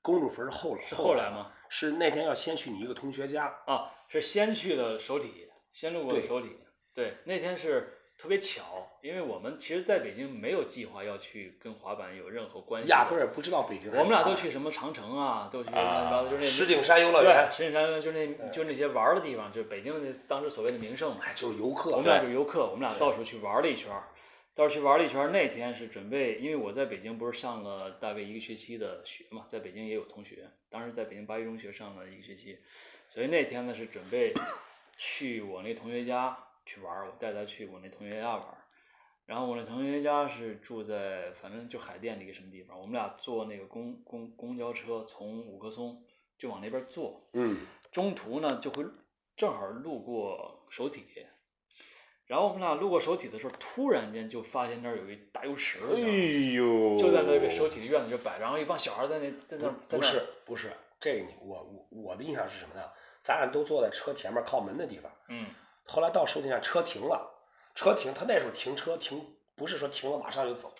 [0.00, 1.52] 公主坟是后来是后来吗？
[1.68, 6.58] 是那天要先去你一个同学家，啊，是先去的首体，先路过的首体。
[6.94, 21.22] 对，那天是特别巧，因为我们其实在北京没有计划要去跟滑板有任何关系，压根儿也不知道北京我们俩都去什么长城啊，都去啊乱七八糟，就是那石景山游乐对园，石景山游乐园，就那就那些玩儿的地方，就是北京的当时所谓的名胜嘛。
[21.24, 21.90] 哎，就是游客。
[21.90, 24.04] 我们俩就是游客，我们俩到处去玩了一圈儿，
[24.54, 25.30] 到处去玩了一圈儿。
[25.30, 32.56] 那天是准备，因为我在北京不是上了大概一个学期的学嘛，在北京也有同学，当时在北京八一中学上了一个学期，
[33.08, 34.32] 所以那天呢是准备
[34.96, 38.58] 去我那同学家去玩儿，我带他去我那同学家玩儿。
[39.24, 46.04] 然后我那同学家是住在反正就海淀的一个什么地方，我们俩坐那个公公公交车从五棵松
[46.36, 47.58] 就往那边坐，嗯，
[47.92, 48.84] 中途呢就会
[49.36, 51.04] 正好路过首体，
[52.26, 56.00] 然后我们俩路过首体的时候，突然间就发现那儿有一大油池子，哎
[56.54, 62.82] 呦，就在那个首体的院子就摆，然后一帮小孩在那在那在那不是不是，这个你我我我的印象是什么呢？
[63.20, 65.46] 咱俩都坐在车前面靠门的地方，嗯，
[65.86, 67.30] 后来到收费站车停了，
[67.74, 70.72] 车停，他那时候停车停不是说停了马上就走，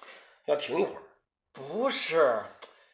[0.46, 1.02] 要停一会儿。
[1.52, 2.40] 不是，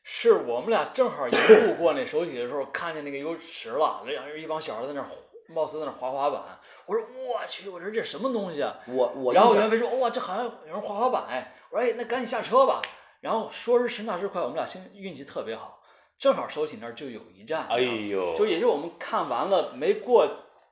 [0.02, 5.06] 是我们俩正好一路过那首体的时候，看见那个油池了，然后一帮小孩在那儿，
[5.48, 6.42] 貌似在那滑滑板。
[6.86, 8.78] 我说我去，我说这什么东西啊？
[8.86, 11.54] 我我然后袁飞说哇，这好像有人滑滑板哎。
[11.70, 12.82] 我说哎，那赶紧下车吧。
[13.20, 15.80] 然后说时迟那时快，我们俩幸运气特别好，
[16.18, 17.66] 正好首体那儿就有一站。
[17.68, 20.26] 哎呦，就也就我们看完了没过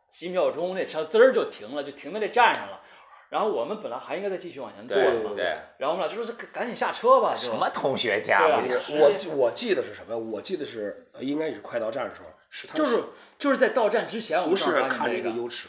[0.09, 2.81] 几秒钟，那车滋儿就停了，就停在这站上了。
[3.29, 5.45] 然后我们本来还应该再继续往前坐的嘛，对
[5.79, 10.17] 然后我们俩就说赶赶紧下车吧，就什么同学家对啊我我记我记得是什么？
[10.17, 13.03] 我记得是呃应该也是快到站的时候，是他就是
[13.37, 15.69] 就是在到站之前，我不是看这个，这个油池，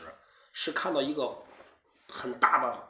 [0.54, 1.36] 是看到一个
[2.08, 2.88] 很大的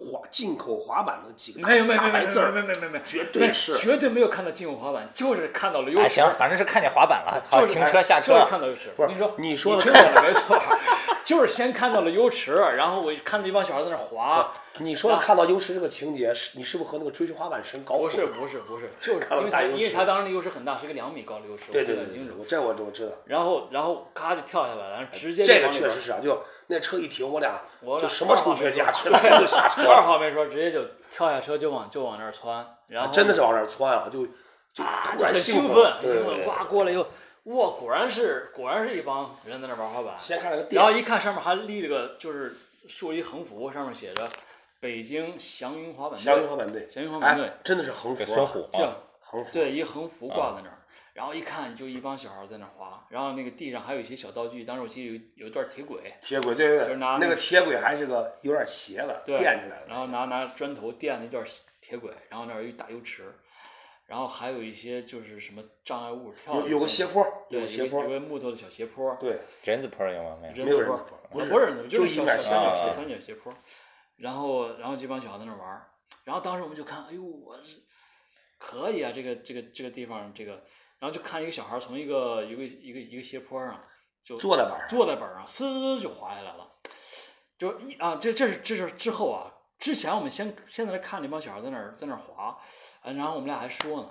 [0.00, 8.46] 滑进口滑板的几个没有没有没有没有大白字没有没有没有没，绝对没是绝对没有看到进口滑板，就是看到了油哎，池行，，反正是看见滑板了，好，就是停车下就是车。
[8.48, 8.88] 看到优池。
[8.96, 10.58] 不是你说，你说的听我的没错，
[11.22, 14.52] 就是先看到了优池，然后我看到一帮小孩在那滑。
[14.78, 18.04] 你说的看到优池这个情节，是你是不是和那个追求滑板神搞混？
[18.04, 22.44] 不是不是不是， 就是看到因为他因为大油池它当时那优势很大，是一个两米高的油池，我对对对对对，记得很清楚。
[22.48, 23.12] 这我我知道。
[23.26, 27.60] 然后然后咔就跳下来了，然后直接这个确实是啊，就那车一停，我俩
[28.00, 34.24] 就什么同学家，直接就下车二了，号没说，直接就跳下车就往就往那儿窜，然后真的是往那儿窜啊，就
[34.72, 34.84] 就
[35.16, 37.06] 突然兴奋，兴奋，哇过来以后，
[37.44, 42.56] 哇果然是果然是一帮人在那玩滑板，先看了个然后，一看上面还立了个就是
[42.88, 44.28] 竖了一横幅，上面写着
[44.80, 46.22] “北京祥云滑板队”。
[46.24, 47.46] 祥云滑板队，祥云滑板队。
[47.46, 50.78] 哎，真的是横幅啊，孙虎这啊，横幅，对，一横幅挂在那儿，
[51.12, 61.44] 然后一看就一帮小孩在那儿滑，然后那个地上还有一些小道具，当时我记得有有一段铁轨，铁轨，对对对，就是拿那个铁轨还是个有点斜的，垫起来的，然后拿拿砖头垫那段
[61.80, 63.24] 铁轨，然后那儿有一大油池，
[64.06, 68.02] 然后还有一些就是什么障碍物跳的有有个斜坡，对，有个斜坡。
[68.02, 70.38] 有，个木头的小斜坡，对，人字坡有吗？
[70.40, 70.54] 没有。
[70.54, 70.96] 人字坡
[71.30, 73.52] 不是不是人字坡，就就是小三角斜小三角斜坡，
[74.20, 75.88] 然后然后这帮小孩在那玩儿，
[76.24, 77.78] 然后当时我们就看，哎呦，我是
[78.58, 80.52] 可以啊，这个这个这个地方这个，
[80.98, 83.82] 然后就看一个小孩从一个一个一个一个斜坡上
[84.22, 86.70] 就坐在板上，坐在板上，呲就滑下来了，
[87.56, 92.58] 就一啊，这这是这是之后啊，之前我们先先在那看那帮小孩在那儿在那儿滑，
[93.00, 94.10] 啊，然后我们俩还说呢，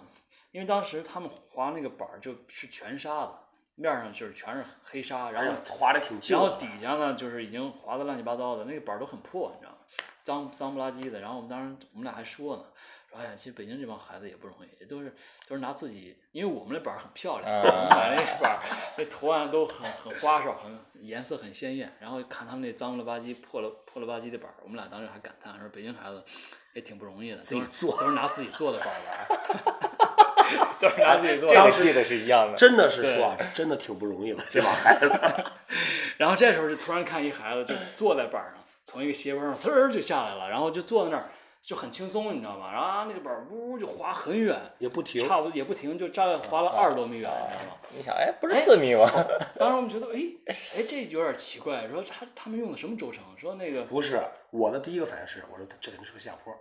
[0.49, 3.39] 因为当时他们滑那个板儿就是全沙的，
[3.75, 9.77] 面上就是全是黑沙，然后哎，滑的挺然，后底下呢就是已经滑的乱七八糟的，那个板儿都很破，你知道吗？
[10.23, 11.19] 脏脏不拉几的。
[11.19, 12.63] 然后我们当时我们俩还说呢，
[13.09, 15.13] 说哎呀，其实北京这帮孩子也不容易，也都是
[15.47, 18.59] 都是拿自己，因为我们那板儿很漂亮，啊我们买那个板儿，
[18.97, 21.91] 那图案都很很花哨，很颜色很鲜艳。
[21.99, 26.23] 然后看他们那脏了吧唧、破了破了吧唧的板儿，我们俩当时还感叹说，北京孩子
[26.73, 31.55] 也挺不容易的，都是自己做都是拿自己做的板儿玩儿， 都是拿自己做的。
[31.55, 32.55] 这个记得是一样的。
[32.57, 35.09] 真的是说啊，真的挺不容易的， 这帮孩子，
[36.17, 38.58] 然后这时候就突然看一孩子就坐在板上，
[38.89, 41.29] 从一个斜坡上呲儿就下来了，然后就坐在那儿
[41.61, 42.71] 就很轻松，你知道吗？
[42.71, 47.77] 然后啊那个板儿呜就滑很远，也不停，差不多也不停，就大概滑了二十多米远，你知道吗？
[47.97, 49.07] 你想，哎，不是四米吗？
[49.59, 53.23] 当时我们觉得，哎哎，这有点奇怪，说他他们用的什么轴承？
[53.37, 56.51] 说那个不是我的第一个反应是，我说这肯定是个下坡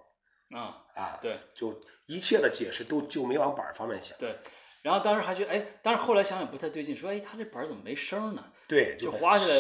[0.58, 4.36] 啊，啊，对就一切的解释都就没往板儿方面想，对，
[4.82, 8.44] 然后当时还觉得，哎，但是后来想想不太对劲，说，哎，他这板儿怎么没声呢？
[8.68, 9.54] 对，就滑下来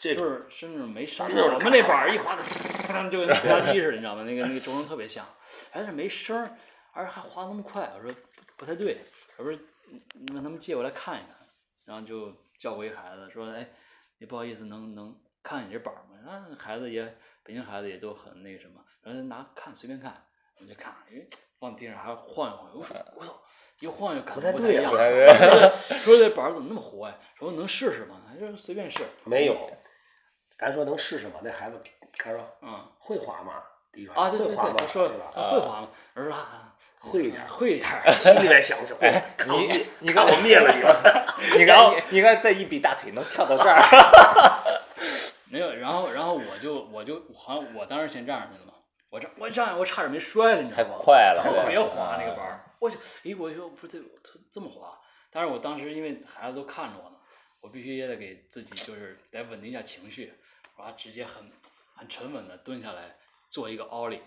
[0.00, 2.34] 这就是是那种没声儿我们那板儿一滑，
[3.10, 4.24] 就跟拖拉机似的，你知道吗？
[4.24, 5.26] 那个那个轴承特别像，
[5.70, 6.56] 还是没声儿，
[6.92, 8.20] 而且还滑那么快，我说不
[8.56, 8.98] 不太对，
[9.36, 9.52] 我说
[10.14, 11.36] 你让他们借过来看一看，
[11.84, 13.68] 然后就叫过一孩子说，哎，
[14.16, 16.16] 你不好意思能能看你这板儿吗？
[16.26, 17.04] 啊，孩子也
[17.42, 20.24] 北京孩子也都很那个什么，然后拿看随便看，
[20.58, 21.26] 我就看，哎，
[21.58, 23.42] 放地上还晃一晃悠，我说我操，
[23.80, 27.14] 一晃悠感觉不太对啊说说这板儿怎么那么活呀？
[27.38, 28.16] 说能试试吗？
[28.40, 29.56] 他说随便试，没有，
[30.58, 31.34] 咱说能试试吗？
[31.42, 31.80] 那孩子
[32.18, 32.80] 他说嗯。
[32.98, 33.54] 会滑吗？
[33.92, 34.74] 第一个啊，对对对，会滑吗？
[34.78, 35.24] 他说对吧？
[35.34, 35.88] 会滑吗？
[36.14, 38.10] 我说啊， 会一点儿会一点儿。
[38.12, 43.76] 心里面想着， 对，你，你看看我灭了你们，你看，你你看，再一比大腿能跳到这儿，
[45.50, 48.72] 没有，然后然后我就我就好像我当时先站上去了嘛，
[49.10, 50.94] 我这我站我差点没摔了，你知太道吗？
[50.98, 54.94] 快了，特别滑那个板儿，我就诶，我就不对，我这这么滑。
[55.30, 57.16] 但是我当时因为孩子都看着我呢，
[57.62, 60.30] 我必须也得给自己就是得稳定一下情绪，
[60.76, 61.42] 我直接很
[61.96, 63.16] 很沉稳的蹲下来
[63.48, 64.20] 做一个奥利，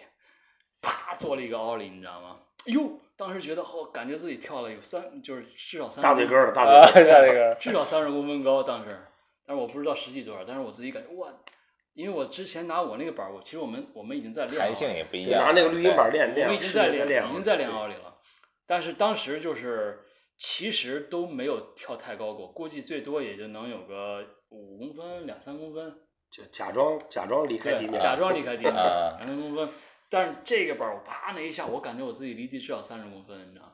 [0.82, 2.39] 啪做了一个奥利，你知道吗？
[2.65, 9.00] 哎呦，当时觉得好感觉自己跳了有三，就是至少三大腿根儿的大啊，腿根儿，那那个至少三十公分高，当时，
[9.46, 11.32] 但是我不知道实际多少，但是我自己感觉哇，
[11.93, 15.41] 因为我之前拿我那个板儿，我其实我们我们已经在练弹性也不一样。
[15.41, 17.78] 拿那个绿茵板练练我们练，已经在练练，已经在练啊。
[17.78, 18.16] 奥利了，
[18.67, 20.06] 但是当时就是
[20.38, 29.69] 其实都没有跳太高过，估计最多也就能有个五公分、两三公分，就假装假装离开地，面，假装离开地面啊两三公分，
[30.10, 33.71] 但是这个板儿我啪那一下，我感觉我自己离地至少三十公分，你知道吗？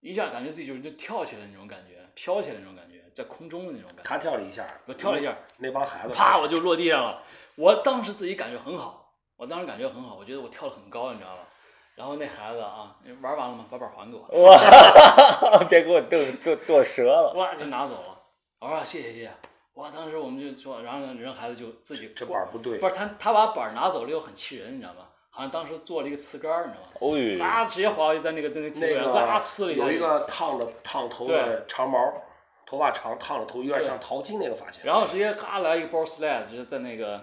[0.00, 4.02] 一下感觉自己就是就跳起来那种感觉，飘起来那种感觉，在空中的那种感觉。
[4.02, 7.22] 他跳了一下，我跳了一下，那帮孩子啪我就落地上了。
[7.56, 11.42] 我当时自己感觉很好，我当时感觉很好，我觉得我跳的很高，你知道吗？
[11.96, 13.66] 然后那孩子啊，玩完了吗？
[13.70, 17.32] 把板还给我，哇， 别给我剁剁剁折了。
[17.36, 18.18] 哇就拿走了。
[18.60, 19.32] 我说谢谢谢谢。
[19.74, 25.06] 哇，当时我们就说，然后人孩子就自己这板儿不对不，是他他把板儿拿走了又很气人，你知道吗？
[25.32, 26.90] 好像当时做了一个刺杆儿，你知道吗？
[27.00, 29.84] 哦呦，啊，直接滑过去在那个在那个那个呲了一下。
[29.84, 31.98] 有一个烫了烫头的对长毛，
[32.66, 34.82] 头发长烫了头，有点像淘金那个发型。
[34.84, 37.20] 然后直接咔来一个 b o slide，直接在那个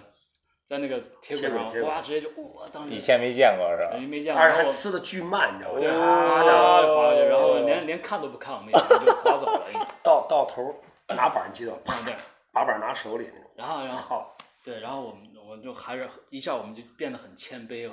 [0.68, 3.98] 在那个铁轨上，哇，直接就哇，当时以前没见过是吧？
[4.06, 5.78] 没见过，而且然后还呲的巨慢，你知道吗？
[5.80, 9.62] 对，就滑过去，然后连连看都不看我们一眼就滑走了。
[10.02, 10.74] 到到头
[11.08, 11.78] 拿板儿，你记得吗？
[11.86, 12.14] 嗯，对，
[12.52, 13.50] 把板儿拿手里那种。
[13.56, 14.26] 然后然后！
[14.62, 17.90] 对，然后我们我就还是一下我们就变得很谦卑，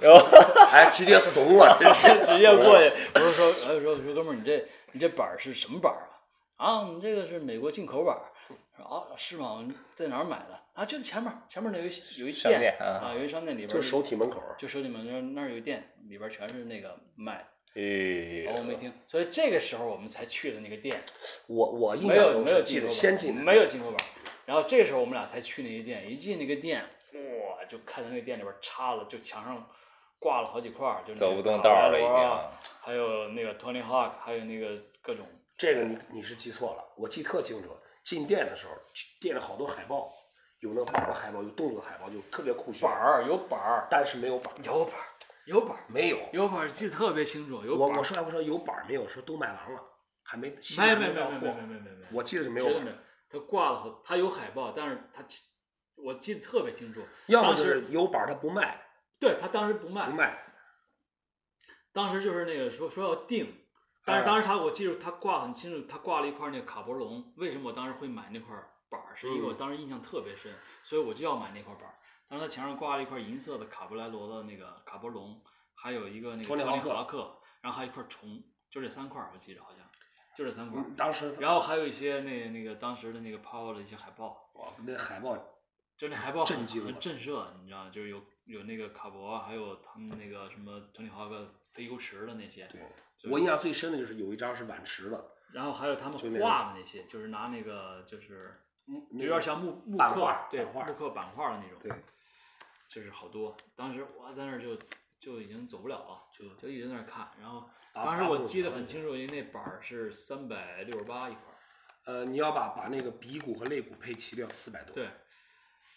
[0.70, 6.04] 哎，直接怂了，直接直接过去，我说说，哎，说说哥们儿，你这你这板儿是什么板儿
[6.58, 6.68] 啊？
[6.68, 8.22] 啊，我们这个是美国进口板儿。
[8.76, 9.64] 说啊，是吗？
[9.94, 10.60] 在哪儿买的？
[10.76, 14.44] 啊，就在前面，前面那有一有一商店啊，啊有一商店里边儿就是手体门口。
[14.60, 17.46] 就手里面那那儿有一店，里边儿全是那个卖的。
[17.76, 21.02] 哎我没听，所以这个时候我们才去的那个店，
[21.48, 24.06] 我我印没有没有象中是记得进先进，没有进口板儿。
[24.46, 29.70] 然后这时候我们俩才去那个店，一进那个店，哇，就看到那个店里边儿插了，就墙上
[30.20, 35.26] 挂了好几块儿，就那走个不动道了已经还有那个 Tony Hawk，还有那个各种。
[35.58, 37.70] 这个你你是记错了，我记特清楚。
[38.04, 38.74] 进店的时候，
[39.20, 40.14] 店里好多海报，
[40.66, 42.90] 有那板儿的海报，有动作海报，就特别酷炫。
[42.90, 45.06] 板，儿有板儿，但是没有板儿，有板儿，
[45.46, 46.18] 有板儿，没有。
[46.34, 47.64] 有板儿，记得特别清楚。
[47.64, 49.80] 有板儿我我说来我说有板儿没有，说都卖完了，
[50.24, 52.96] 还没新没没没没没没没没没，我记得是没有没有。
[53.30, 55.24] 他挂了好，他有海报，但是他
[55.96, 57.02] 我记得特别清楚。
[57.28, 58.82] 要么就当时是有板儿他不卖，
[59.20, 60.38] 对他当时不卖不，卖。
[61.94, 63.56] 当时就是那个说说要定，
[64.04, 67.34] 但是哎当时他我记住他挂很清楚，他挂了一块那个卡博龙。
[67.38, 68.56] 为什么我当时会买那块
[68.90, 69.16] 板儿？
[69.16, 71.96] 是因为我嗯当时印象特别深，所以我就要买那块板儿。
[72.28, 75.40] 当时他墙上挂了一块银色的卡布莱罗的那个卡波龙，
[75.76, 79.86] 还有一个那个托尼托尼豪克然后还有一块虫，就这三块儿，我记着好像
[80.36, 85.38] 就这三块当时然后还有一些那那个当时的那个 Power 的一些海报，哇那海报
[85.98, 98.65] 就那海报很很震惊了震慑，你知道，就是有有那个卡博，还有他们那个什么托尼豪克飞游池的那些，对我印象最深的就是有一张是碗池的，然后还有他们画的那些，就是拿那个就是嗯
[99.12, 101.92] 有点像木木刻对画木刻板块的那种，对，
[102.88, 103.56] 就是好多。
[103.76, 104.78] 当时我在那儿就
[105.20, 107.30] 就已经走不了了，就就一直在那儿看。
[107.42, 111.58] 然后当时我记得很清楚，因为那板儿是三百六十八一块儿，
[112.06, 114.94] 呃，你要把把那个鼻骨和肋骨配齐了要四百多。
[114.94, 115.10] 对。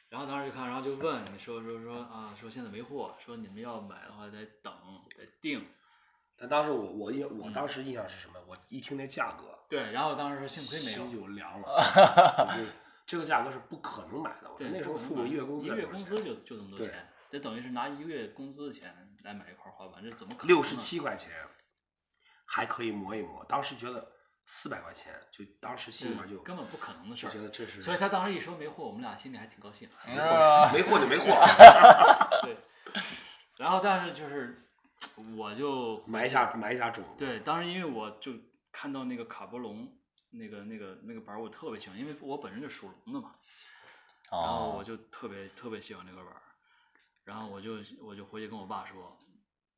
[0.09, 4.73] 然后当时就看，然后就问你说说说啊，说现在没货，说你们要买的话得等
[5.15, 5.67] 得定。
[6.39, 8.35] 但当时我我印我当时印象是什么？
[8.47, 12.69] 我一听那价格，对，然后当时幸亏没有心有，就凉了， 就是
[13.07, 14.51] 这个价格是不可能买的。
[14.51, 20.49] 我对，那时候父母一月工资一月工资就就这么多钱，这等于是拿一个月工资的钱来买一块滑板，这怎么可能？
[20.49, 21.31] 六十七块钱，
[22.47, 23.45] 还可以磨一磨。
[23.47, 24.13] 当时觉得
[24.47, 27.43] 四百块钱，就当时心里面就根本不可能的事儿觉。
[27.43, 29.89] 得这是所以他当时一说没货，我们俩心里还挺高兴。
[30.73, 31.27] 没货就没货，
[32.43, 32.57] 对，
[33.57, 34.68] 然后但是就是
[35.37, 37.05] 我就埋下埋下种。
[37.19, 38.33] 对，当时因为我就
[38.73, 39.91] 看到那个卡波龙
[40.31, 43.33] 那个那个那个板儿，我特别喜欢，因为我本身就属龙的嘛，
[44.31, 46.43] 然后我哦，就特别特别喜欢那个板儿，
[47.25, 49.17] 然后我就我就回去跟我爸说，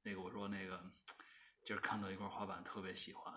[0.03, 0.81] 那个我说那个
[1.63, 3.33] 今儿看到一块滑板特别喜欢，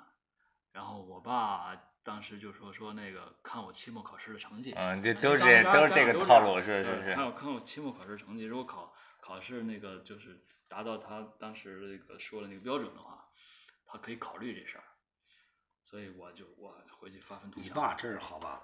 [0.72, 7.26] 然后我爸当时就说说那个看我期末考试的成绩，嗯，这哎都是都是这个套路，是是是对看。
[7.26, 8.94] 我看我期末考试成绩，如果考
[9.26, 13.26] 考试那个就是达到他当时那个说的那个标准的话，
[13.86, 14.84] 他可以考虑这事儿。
[15.82, 17.70] 所以我就我回去发愤图强。
[17.70, 18.62] 你爸真是好爸爸，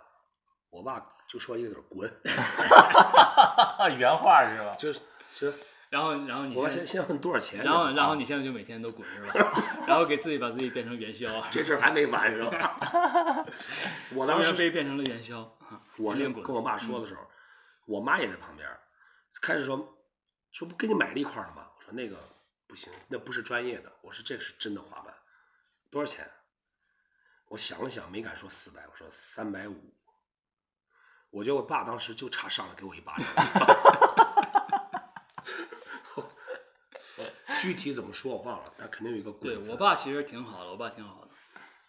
[0.69, 2.11] 我爸就说一个字儿滚，
[3.97, 4.75] 原话是吧？
[4.77, 4.99] 就是
[5.33, 5.57] 就是
[5.89, 9.63] 然后然后你我现在先先问多少钱，然后然后你现在就每天都滚是吧？
[9.87, 13.45] 然后给自己把自己变成元宵，这事儿还没完是吧？
[14.13, 15.57] 我 当时被变成了元宵。
[15.97, 17.21] 我是天天滚跟我爸说的时候，
[17.85, 18.67] 我妈也在旁边，
[19.41, 19.77] 开始说
[20.51, 21.69] 说不给你买了一块了吗？
[21.77, 22.17] 我说那个
[22.67, 23.91] 不行，那不是专业的。
[24.01, 25.15] 我说这个是真的滑板，
[25.89, 26.29] 多少钱？
[27.47, 29.95] 我想了想，没敢说四百，我说三百五。
[31.31, 33.27] 我觉得我爸当时就差上来给我一巴掌。
[37.61, 39.71] 具体怎么说我忘了，但肯定有一个对滚字。
[39.73, 41.31] 我爸其实挺好的，我爸挺好的。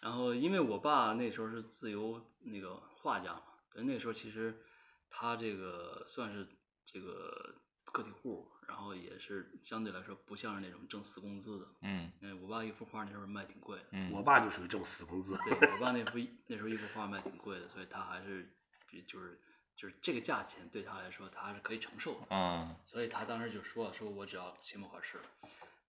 [0.01, 3.43] 然后因为我爸那时候是自由那个画家嘛，
[3.75, 4.65] 那时候其实
[5.09, 6.45] 他这个算是
[6.85, 7.55] 这个
[7.91, 11.67] 个体户，然后也是相对来说不像是那种挣死工资的。
[11.81, 15.37] 嗯因为我爸一幅画那时候卖挺贵的，嗯，我爸就属于挣死工资。
[15.45, 18.51] 对我爸那幅那时候一幅画卖挺贵的，所以他还是
[18.87, 19.39] 比就是
[19.75, 22.27] 就是这个价钱对他来说他还是可以承受的。
[22.29, 25.19] 嗯所以他当时就说说我只要期末考试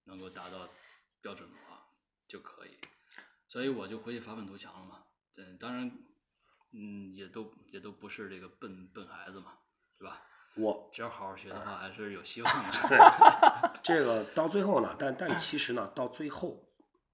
[0.05, 0.69] 能够达到
[1.21, 1.87] 标准的话
[2.27, 2.77] 就可以，
[3.47, 5.05] 所以我就回去发愤图强了嘛。
[5.35, 5.91] 对，当然，
[6.73, 9.59] 嗯，也都也都不是这个笨笨孩子嘛，
[9.99, 10.23] 对吧？
[10.57, 12.89] 我只要好好学的话，还是有希望的。
[12.89, 12.99] 对
[13.83, 16.63] 这个到最后呢，但但其实呢，到最后，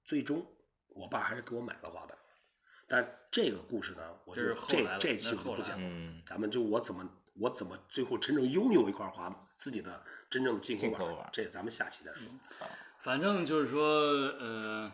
[0.04, 0.44] 最终
[0.88, 2.16] 我爸还是给我买了滑板。
[2.90, 5.86] 但这个故事呢，我就是后来这这期我就不讲了。
[5.86, 12.28] 嗯，咱们就我怎么我怎么最后真正拥有一块滑板，自己的真正的进口进口板这咱们下期再说。
[13.00, 13.84] 反正就是说，
[14.40, 14.92] 呃，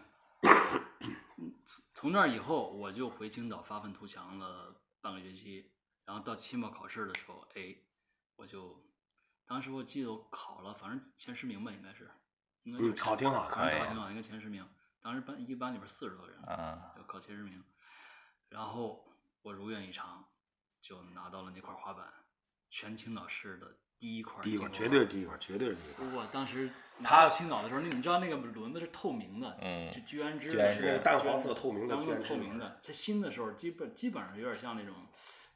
[1.95, 5.71] 从那以后，我就回青岛发愤图强了半个学期，
[6.05, 7.75] 然后到期末考试的时候，哎，
[8.37, 8.85] 我就
[9.47, 12.11] 当时我记得我考了，反正前十名吧，应该是，
[12.63, 14.67] 应该嗯是考挺好考挺好，应该前十名。
[15.01, 17.63] 当时班一班里边四十多人，啊就考前十名，
[18.49, 19.07] 然后
[19.43, 20.25] 我如愿以偿，
[20.81, 22.11] 就拿到了那块滑板，
[22.71, 26.07] 全青岛市的第一块第一块绝对是第一块，绝对是第一块。
[26.17, 32.81] 我当时拿到青岛的时候，那你知道那个轮子是透明的，嗯就居然之居安之是那个淡黄色透明的居安之透明的。
[32.83, 34.95] 它新的时候，基本基本上有点像那种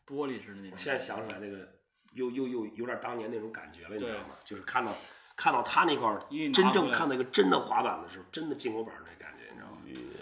[0.07, 0.73] 玻璃似的那种。
[0.73, 1.78] 我现在想起来那个
[2.19, 4.35] 又又又有点当年那种感觉了，你知道吗？
[4.45, 4.93] 就是看到
[5.37, 6.21] 看到他那块儿
[6.53, 9.79] 真正看到一个真的滑板的时候，真的进口板儿那感觉，你知道吗？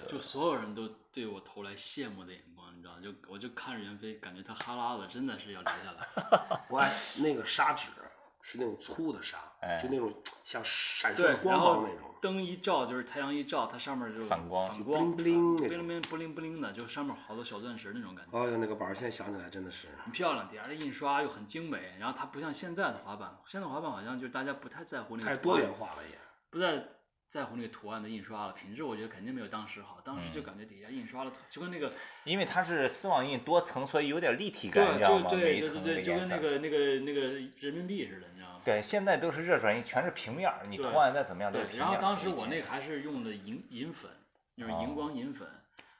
[0.06, 6.60] 就所有人都对我投来羡慕的眼光，你知道吗，就我就看着袁飞，感觉他哈喇子真的是要流下来。
[6.68, 7.86] 我爱那个砂纸
[8.48, 10.12] 是那种粗的沙，哎就那种
[10.44, 12.08] 像闪烁光然后芒那种。
[12.22, 20.46] 灯一照，就是太阳一照，它上面就反光反光，就 bling bling 那种不灵不灵不灵的，就上面好多小钻石那种感觉，哎呦，那个板儿现在想起来真的是，很漂亮。
[20.48, 26.16] 底下的印刷又很精美，然后它不像现在的滑板，现在滑板好像就大家不太在乎那个太多元化了也。
[26.48, 26.88] 不再
[27.36, 30.00] 在乎那个图案的印刷了，品质我觉得肯定没有当时好。
[30.02, 31.92] 当时就感觉底下印刷的就跟那个
[32.24, 35.30] 因为它是丝网印多层，所以有点立体感，你对，知道吗？
[35.32, 36.12] 每一层对对对对，就。
[36.16, 37.20] 跟那个那个那个
[37.60, 38.60] 人民币似的，你知道吗？
[38.64, 41.80] 对，现在都是热转印，全是平面儿，你图案再怎么样都是，平面。
[41.80, 44.10] 然后当时我那个还是用的银银粉，
[44.56, 45.46] 就是哦荧光银粉，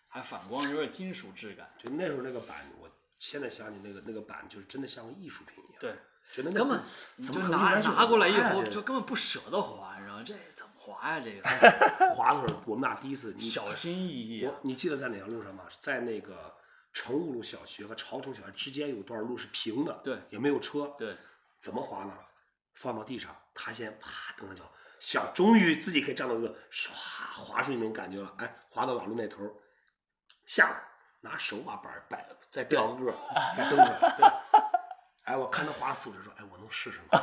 [0.09, 1.69] 还反光，有点金属质感。
[1.77, 5.77] 就那时候那个版，我现在想起那个那个版，就是真的像个艺术品一样。
[5.79, 5.93] 对，
[6.33, 6.81] 觉得那根本
[7.17, 10.23] 不怎就拿么可能来去拿过来以后就根本不舍得还，你知道吗？
[10.25, 11.21] 这怎么滑呀？
[11.21, 11.43] 这个
[12.15, 14.61] 滑的时候，我们俩第一次，你小心翼翼啊我。
[14.63, 15.65] 你记得在哪条路上吗？
[15.81, 16.55] 在那个
[16.93, 21.17] 成务路小学和朝城小学之间有段路是平的，对也没有车，对，
[21.59, 22.13] 怎么滑呢？
[22.75, 24.63] 放到地上，他先啪蹬上脚，
[25.01, 26.91] 想终于自己可以站到一个唰
[27.35, 29.43] 滑出去那种感觉了，哎，滑到马路那头，
[30.45, 30.81] 下来
[31.21, 33.19] 拿手把板摆，再吊个个，
[33.57, 34.27] 再蹬出来， 对，
[35.25, 37.19] 哎，我看他滑四五十说，哎，我能试试吗？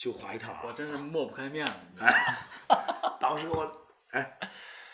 [0.00, 1.72] 就滑一趟啊，我真是抹不开面子。
[1.92, 3.70] 你知道吗 当时我
[4.12, 4.38] 哎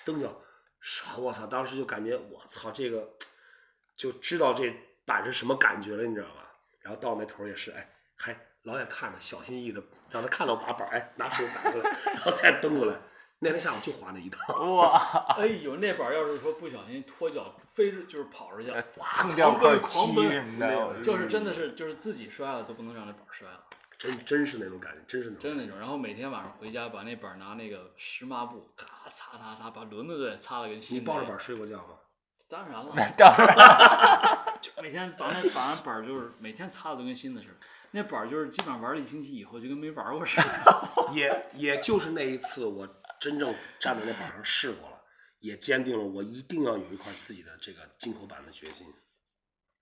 [0.05, 0.37] 蹬脚，
[0.81, 1.47] 啥，我操！
[1.47, 3.09] 当时就感觉我操，这个
[3.97, 4.69] 就知道这
[5.05, 6.51] 板是什么感觉了，你知道吧？
[6.81, 9.81] 然后到那头也是，哎，还老远看着，小心翼翼的
[10.11, 12.97] 让他看到我把板儿，哎，拿手摆过来，然后再蹬过来。
[13.39, 14.99] 那天下午就滑那一趟，哇，
[15.39, 18.83] 哎呦，那板儿要是说不小心脱脚飞着，就是跑出去了，
[19.15, 23.63] 蹭掉块奔狂奔漆什么的，那就是真的是就是自己摔了都不能让那板儿摔了。
[24.07, 25.43] 真真是那种感觉，真是那种。
[25.43, 25.79] 真那种。
[25.79, 31.01] 然后每天晚上回家把那板儿拿那个湿抹布咔擦擦擦，把轮子都得擦了跟新的。
[31.01, 31.95] 你抱着板睡过觉吗？
[32.49, 37.55] 当然了，当然， 就每天把那把那板就是每天擦的都跟新的似的。
[37.91, 41.11] 那板就是基本上玩了一星期以后就跟没玩过似的。
[41.13, 42.87] 也也就是那一次，我
[43.19, 44.97] 真正站在那板上试过了，
[45.41, 48.87] 也坚定了我一定要有一块自己的这个进口版的决心。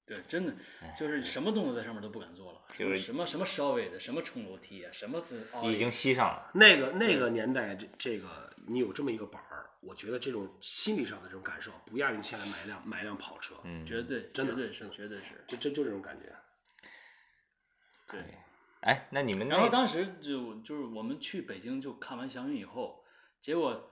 [0.07, 0.55] 对，真的
[0.99, 6.51] 就是什么动作在上面都不敢做了，哎就是什么什么烧尾的，什么冲楼梯啊，什么是已经吸上了。
[6.55, 13.55] 那个那个年代，这这个你有这么一个板儿，我觉得这种心理上的这种感受，不亚于现在买一辆买一辆跑车。
[13.65, 15.43] 嗯，绝对真的绝对是绝对是。
[15.49, 16.35] 就这就这种感觉。
[18.11, 18.21] 对，
[18.81, 23.03] 哎，那你们那然后当时就就是我们去北京就看完祥云以后，
[23.41, 23.91] 结果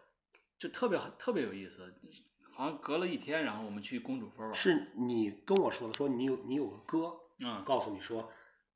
[0.59, 1.95] 就特别特别有意思，
[2.55, 4.55] 好像隔了一天，然后我们去公主坟玩。
[4.55, 7.13] 是你跟我说的，说你有你有个哥，
[7.45, 8.31] 嗯告诉你说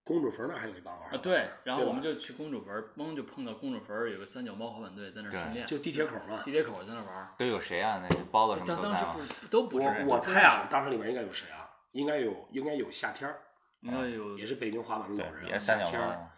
[0.05, 6.53] 公主坟那儿还有一帮玩儿啊，对，然后我们就去公主坟，嘣就碰到公主坟有个三脚猫滑板队在那儿训练，就地铁口嘛地。
[6.53, 7.35] 铁口在那儿玩。
[7.39, 8.01] 都有谁啊？
[8.03, 9.15] 那个包子什当么都在吗？
[9.15, 11.69] 当时不是都不是我我猜啊，当时里面应该有谁啊？
[11.93, 13.41] 应该有应该有夏天儿，
[13.81, 16.31] 应该有也是北京滑板的老对，人，也是三角夏天儿猫。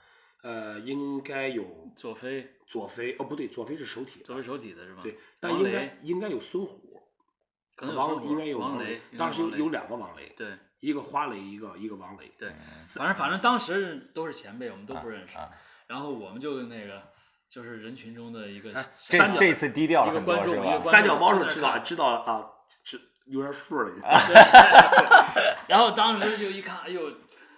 [0.42, 1.64] 呃，应该有
[1.96, 5.00] 左飞，左飞，哦不对，左飞是手体的，左飞手体的是吧？
[5.02, 6.97] 对，但王雷应该应该有孙虎，
[7.78, 10.48] 可能王应该有王雷，，当时有有两个王雷，对
[10.80, 12.28] 一个花雷，一个一个王雷。
[12.36, 12.52] 对，
[12.88, 15.48] 反正反正当时都是前辈，我们都不认识啊，
[15.86, 17.00] 然后我们就那个
[17.48, 20.80] 就是人群中的一个这三角这次低调了一个很多是吧观众一个？
[20.80, 22.44] 观三角猫是知道知道啊，
[22.82, 24.02] 知有点数了已经。
[25.68, 27.12] 然后当时就一看，哎呦，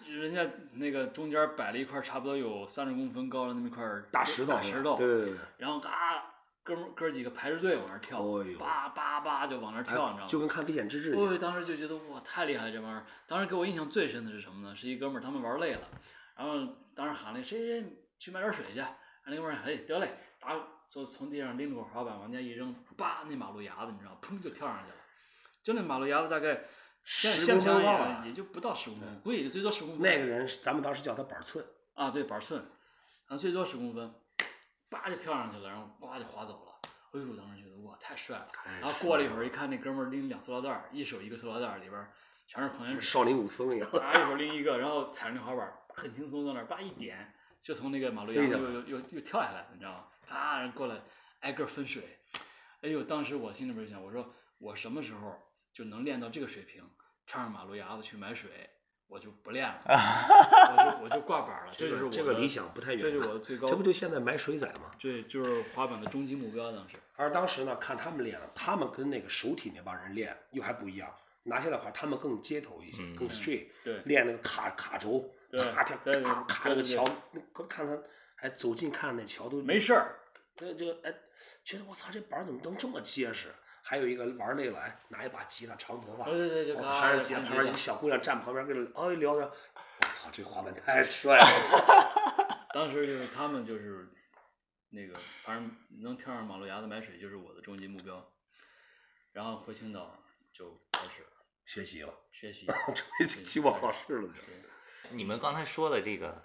[0.07, 6.30] 人家那个中间摆了一块差不多有三十公分高的那么一块大石头，大石头，对对对对，然后嘎，
[6.63, 8.23] 哥们儿哥几个排着队往那儿跳，
[8.59, 10.23] 叭叭叭就往那儿跳，你知道吗？
[10.25, 11.21] 哎就跟看危险之日一样。
[11.21, 13.03] 我当时就觉得哇，太厉害了这帮人。
[13.27, 14.77] 当时给我印象最深的是什么呢？
[14.77, 15.89] 是一哥们儿，他们玩累了，
[16.37, 16.55] 然后
[16.95, 17.85] 当时喊了谁谁
[18.19, 18.85] 去买点水去，
[19.27, 24.97] 那哥们儿哎得嘞，然后从从地上拎着个滑板往家一扔，叭那马路牙子你知道吗，砰就跳上去了。
[25.63, 26.65] 就那马路牙子大概
[27.03, 30.03] 十公分高吧也也就不到十公分，估计也就最多十公分。
[30.03, 32.63] 那个人咱们当时叫他板寸，啊，对板寸，
[33.27, 34.15] 啊最多十公分，
[34.91, 36.91] 叭就跳上去了，然后呱就滑走了。
[37.13, 38.49] 哎呦，当时觉得哇太帅了。
[38.53, 42.13] 太然后过了一会儿，一看那哥们儿拎两塑料袋儿，一手一个塑料袋儿，里边儿
[42.47, 43.89] 全是矿泉水，少林武僧一样。
[43.93, 47.33] 啊一手拎一个，然后踩着那滑板儿，很轻松在那儿，叭一点
[47.63, 50.05] 就从那个马路牙子又又又又跳下来，你知道吗？
[50.27, 51.01] 啪，人过来
[51.41, 52.19] 挨个儿分水。
[52.83, 55.37] 哎呦，当时我心里边就想，我说我什么时候
[55.73, 56.83] 就能练到这个水平，
[57.27, 58.71] 跳上马路牙子去买水，
[59.11, 61.73] 我就不练了，我就我就挂板了。
[61.77, 62.99] 这就是我的这个理想不太远。
[62.99, 64.93] 这就是我的最高这不就现在买水仔吗？
[65.01, 66.97] 对就是滑板的终极目标，当时。
[67.17, 71.13] 而当时呢，看他们练，他们跟那个手体那帮人练又还不一样。
[71.43, 77.99] 拿下来话，他们更街头一些，嗯更 street，对练那个卡卡轴，对卡跳，对对卡卡那个桥，那看他
[78.37, 80.15] 还走近看那桥都没事儿，
[80.55, 81.13] 这这哎，
[81.65, 83.49] 觉得我操，这板儿怎么能这么结实？
[83.91, 92.67] 还有一个玩累了，哎，拿一把吉他，长头发，对对对就哦咔弹着吉他，旁边一个小姑娘站旁边跟着，哎聊聊，我操，这滑板太帅了！
[92.73, 94.09] 当时就是他们就是
[94.91, 98.25] 那个，反正能跳上马路牙子买水就是我的终极目标。
[99.33, 100.23] 然后回青岛
[100.53, 101.27] 就开始
[101.65, 104.35] 学习了，学习， 准备去期末考试了就。
[105.11, 106.41] 你们刚才说的这个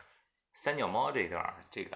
[0.56, 1.96] 三脚猫这段儿，这个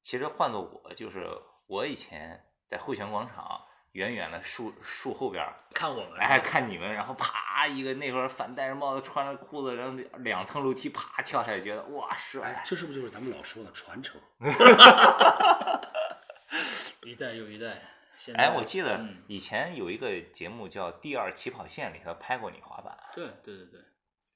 [0.00, 1.28] 其实换做我，就是
[1.66, 3.62] 我以前在汇泉广场
[3.96, 12.62] 远远的树树后边儿，看我们哎，看你们，然后啪一个那会儿反戴着帽子，穿着裤子，然后两层楼梯啪跳下来，觉得哇哎帅，。
[12.64, 14.20] 这是不是就是咱们老说的传承？
[17.04, 17.80] 一代又一代。
[18.18, 23.80] 现哎，在我记得嗯以前有一个节目叫《第二起跑线》，里头拍过你滑板，对对对对，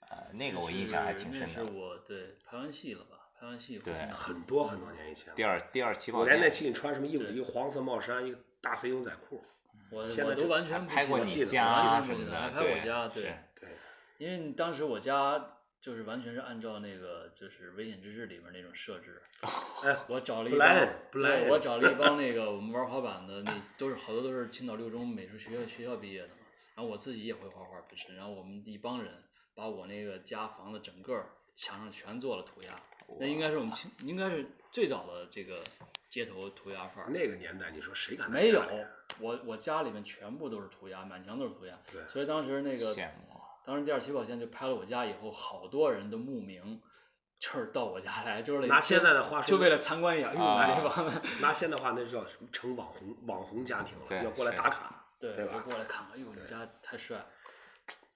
[0.09, 1.49] 呃，那个我印象还挺深的。
[1.49, 3.17] 是那是我对拍完戏了吧？
[3.39, 5.35] 拍完戏对很多很多年以前了。
[5.35, 7.25] 第二第二起跑线我连那线，期你穿什么衣服？
[7.25, 9.43] 一个黄色帽衫，一个大肥牛仔裤。
[9.91, 13.69] 我我都现在就完全不拍过你家什么的，对，对，
[14.19, 19.21] 因为当时我家就是完全是按照那个就是《危险之至》里面那种设置，
[19.83, 20.69] 哎，我找了一帮
[21.11, 26.35] 对，我找了一帮那个我们玩滑板的，那都是好多都是青岛六中美术学校学校毕业的嘛。
[26.77, 29.13] 然后我自己也会画画本身，然后我们一帮人
[29.55, 31.21] 把我那个家房子整个
[31.57, 32.81] 墙上全做了涂鸦，
[33.19, 35.61] 那应该是我们青应该是最早的这个
[36.09, 37.11] 街头涂鸦范儿。
[37.11, 38.63] 那个年代，你说谁敢在没有，
[39.19, 41.79] 我我家里面全部都是涂鸦，满墙都是涂鸦。
[41.93, 43.41] 对所以当时那个羡慕啊。
[43.65, 46.81] 当时第二起跑线就拍了我家以后，好多人都慕名，
[47.39, 50.33] 就是到我家来，就是拿现在的话说，就为了参观一下，
[51.41, 57.25] 拿现在话那叫什么成网红网红家庭了，对要过来是打卡，对，对吧就过来看看，哎呦，你家太帅，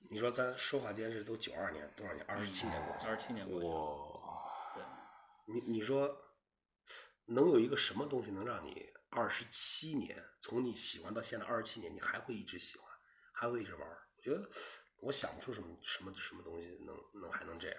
[0.09, 2.25] 你说咱说话间是都九二年，多少年？
[2.27, 3.13] 二十七年过去了。
[3.13, 4.43] 二十七年过去了，哇，
[4.75, 4.83] 对，
[5.47, 6.09] 你你说，
[7.27, 12.91] 能有一个什么东西能让你二十七年，从你喜欢到现在二十七年，你还会一直喜欢，
[13.33, 13.89] 还会一直玩？
[13.89, 14.49] 我觉得
[14.99, 17.77] 我想不出什么什么什么东西能能还能这样，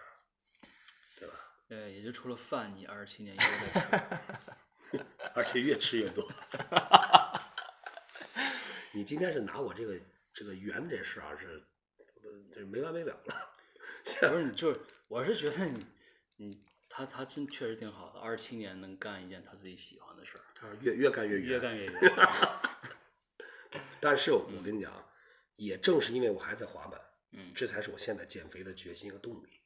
[1.18, 1.36] 对吧？
[1.70, 3.82] 呃，也就除了饭，你二十七年一直在
[4.92, 6.32] 吃， 而且越吃越多。
[8.94, 10.00] 你今天是拿我这个
[10.34, 11.68] 这个圆这事啊，是
[11.98, 12.04] 呃
[12.54, 13.52] 这没完没了了。
[14.06, 15.86] 不是你就是，我是觉得你
[16.38, 16.66] 你
[16.96, 21.50] 他他真确实挺好的，二十七年能干一件他自己喜欢的事儿，啊越越干越远。
[21.50, 21.94] 越干越远，
[24.00, 24.94] 但是我跟你讲，
[25.58, 29.60] 也正是因为我还在滑板，嗯，这才是我现在减肥的决心和动力，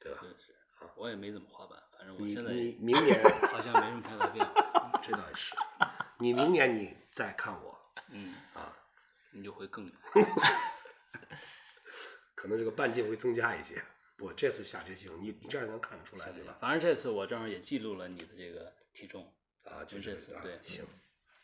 [0.00, 0.18] 对吧？
[0.20, 0.56] 是是，
[0.96, 5.54] 我也没怎么滑板，反正我现在你明年 好像没什么太大变化， 这倒也是，
[6.18, 7.78] 你明年你再看我
[8.10, 8.76] 嗯，啊，
[9.30, 9.88] 你就会更
[12.34, 13.80] 可能这个半径会增加一些。
[14.16, 16.56] 不，这次下决心，你你这样能看得出来，对吧？
[16.60, 19.30] 反正这次我正好也记录了你的这个体重，
[19.64, 20.84] 啊，就就这次啊对行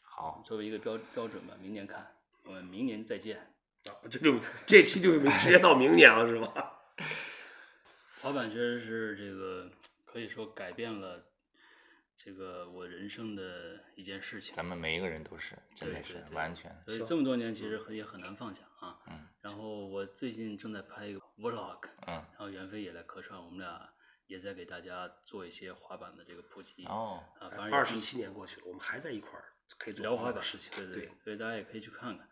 [0.03, 2.07] 好，作为一个标标准吧，明年看，
[2.45, 3.39] 我们明年再见。
[3.85, 6.81] 啊，这就这期就 直接到明年了，是吧？
[8.23, 9.71] 滑板确实是这个
[10.05, 11.27] 可以说改变了
[12.17, 14.55] 这个我人生的一件事情。
[14.55, 16.75] 咱们每一个人都是，真的是完全。
[16.87, 18.99] 所以这么多年其实很也很难放下啊。
[19.09, 19.29] 嗯。
[19.41, 23.93] 然后我最近正在拍一个 vlog，嗯，然后袁飞也来客串，我们俩
[24.27, 26.85] 也在给大家做一些滑板的这个普及。
[26.87, 32.29] 哦，啊，反正也二十七年过去了，我们还在一块儿可以做聊滑板的事情，对对，所以大家也可以去看看。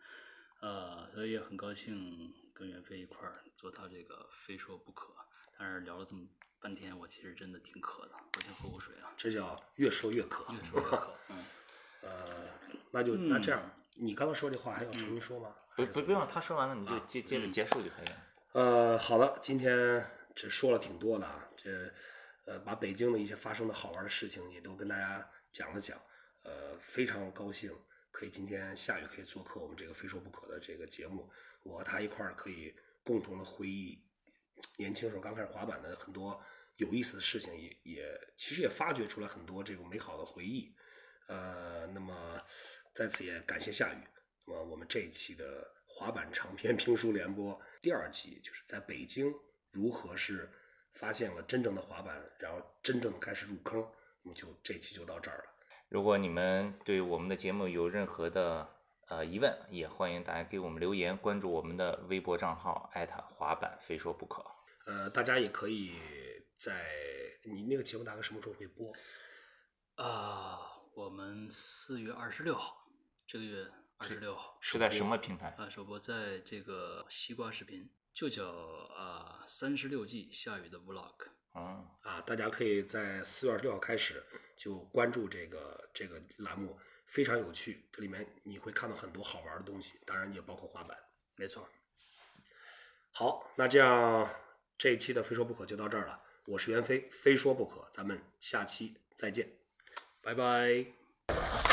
[0.61, 5.13] 呃，所以也很高兴跟袁飞一块儿做他这个非说不可。
[5.57, 6.25] 但是聊了这么
[6.59, 9.11] 半天，我其实真的挺渴的，我先喝口水啊。
[9.17, 10.45] 这叫越说越渴。
[10.53, 11.45] 越说越渴，嗯，
[12.01, 12.47] 呃，
[12.91, 13.61] 那就那这样，
[13.95, 15.55] 你刚刚说这话还要重新说吗？
[15.75, 18.27] 不不不用，他说完了你就接接着结束就可以了。
[18.53, 20.05] 呃，好了，今天
[20.35, 21.91] 这说了挺多的啊，这
[22.45, 25.97] 呃把北京的一些发生的好玩的事情也都跟大家讲了讲，
[26.43, 27.73] 呃，非常高兴
[28.11, 31.29] 可以今天夏雨可以做客我们这个非说不可的这个节目，
[31.63, 33.97] 我和他一块儿可以共同的回忆
[34.75, 36.39] 年轻时候刚开始滑板的很多
[36.75, 40.73] 有意思的事情，也也其实也发掘出来很多这种美好的回忆。
[41.27, 42.41] 呃，那么
[42.93, 43.97] 在此也感谢夏雨。
[44.45, 49.33] 那么我们这一期的滑板长篇评书联播第二集，就是在北京
[49.69, 50.49] 如何是
[50.93, 53.85] 发现了真正的滑板，然后真正的开始入坑。
[54.23, 55.43] 那么就这期就到这儿了。
[55.89, 58.67] 如果你们对我们的节目有任何的
[59.07, 64.45] 呃疑问，也欢迎大家给我们留言，关注我们的微博账号艾特滑板非说不可。
[64.85, 65.93] 呃，大家也可以
[66.57, 66.85] 在
[67.43, 68.91] 你那个节目大概什么时候会播？
[69.95, 70.59] 啊，
[70.95, 72.87] 我们四月二十六号，
[73.27, 73.65] 这个月
[74.01, 75.53] 二十六号是在什么平台？
[75.59, 81.13] 啊，首播在这个西瓜视频，就叫啊三十六计下雨的 vlog。
[81.53, 84.25] 嗯，啊，大家可以在四月二十六号开始
[84.57, 90.97] 就关注这个这个栏目，非常有趣，这里面你会看到很多好玩的东西，当然也包括滑板。
[91.35, 91.69] 没错，
[93.11, 94.27] 好，那这样
[94.79, 96.19] 这一期的非说不可就到这儿了。
[96.45, 99.47] 我是袁飞，非说不可，咱们下期再见。
[100.23, 101.70] 拜拜。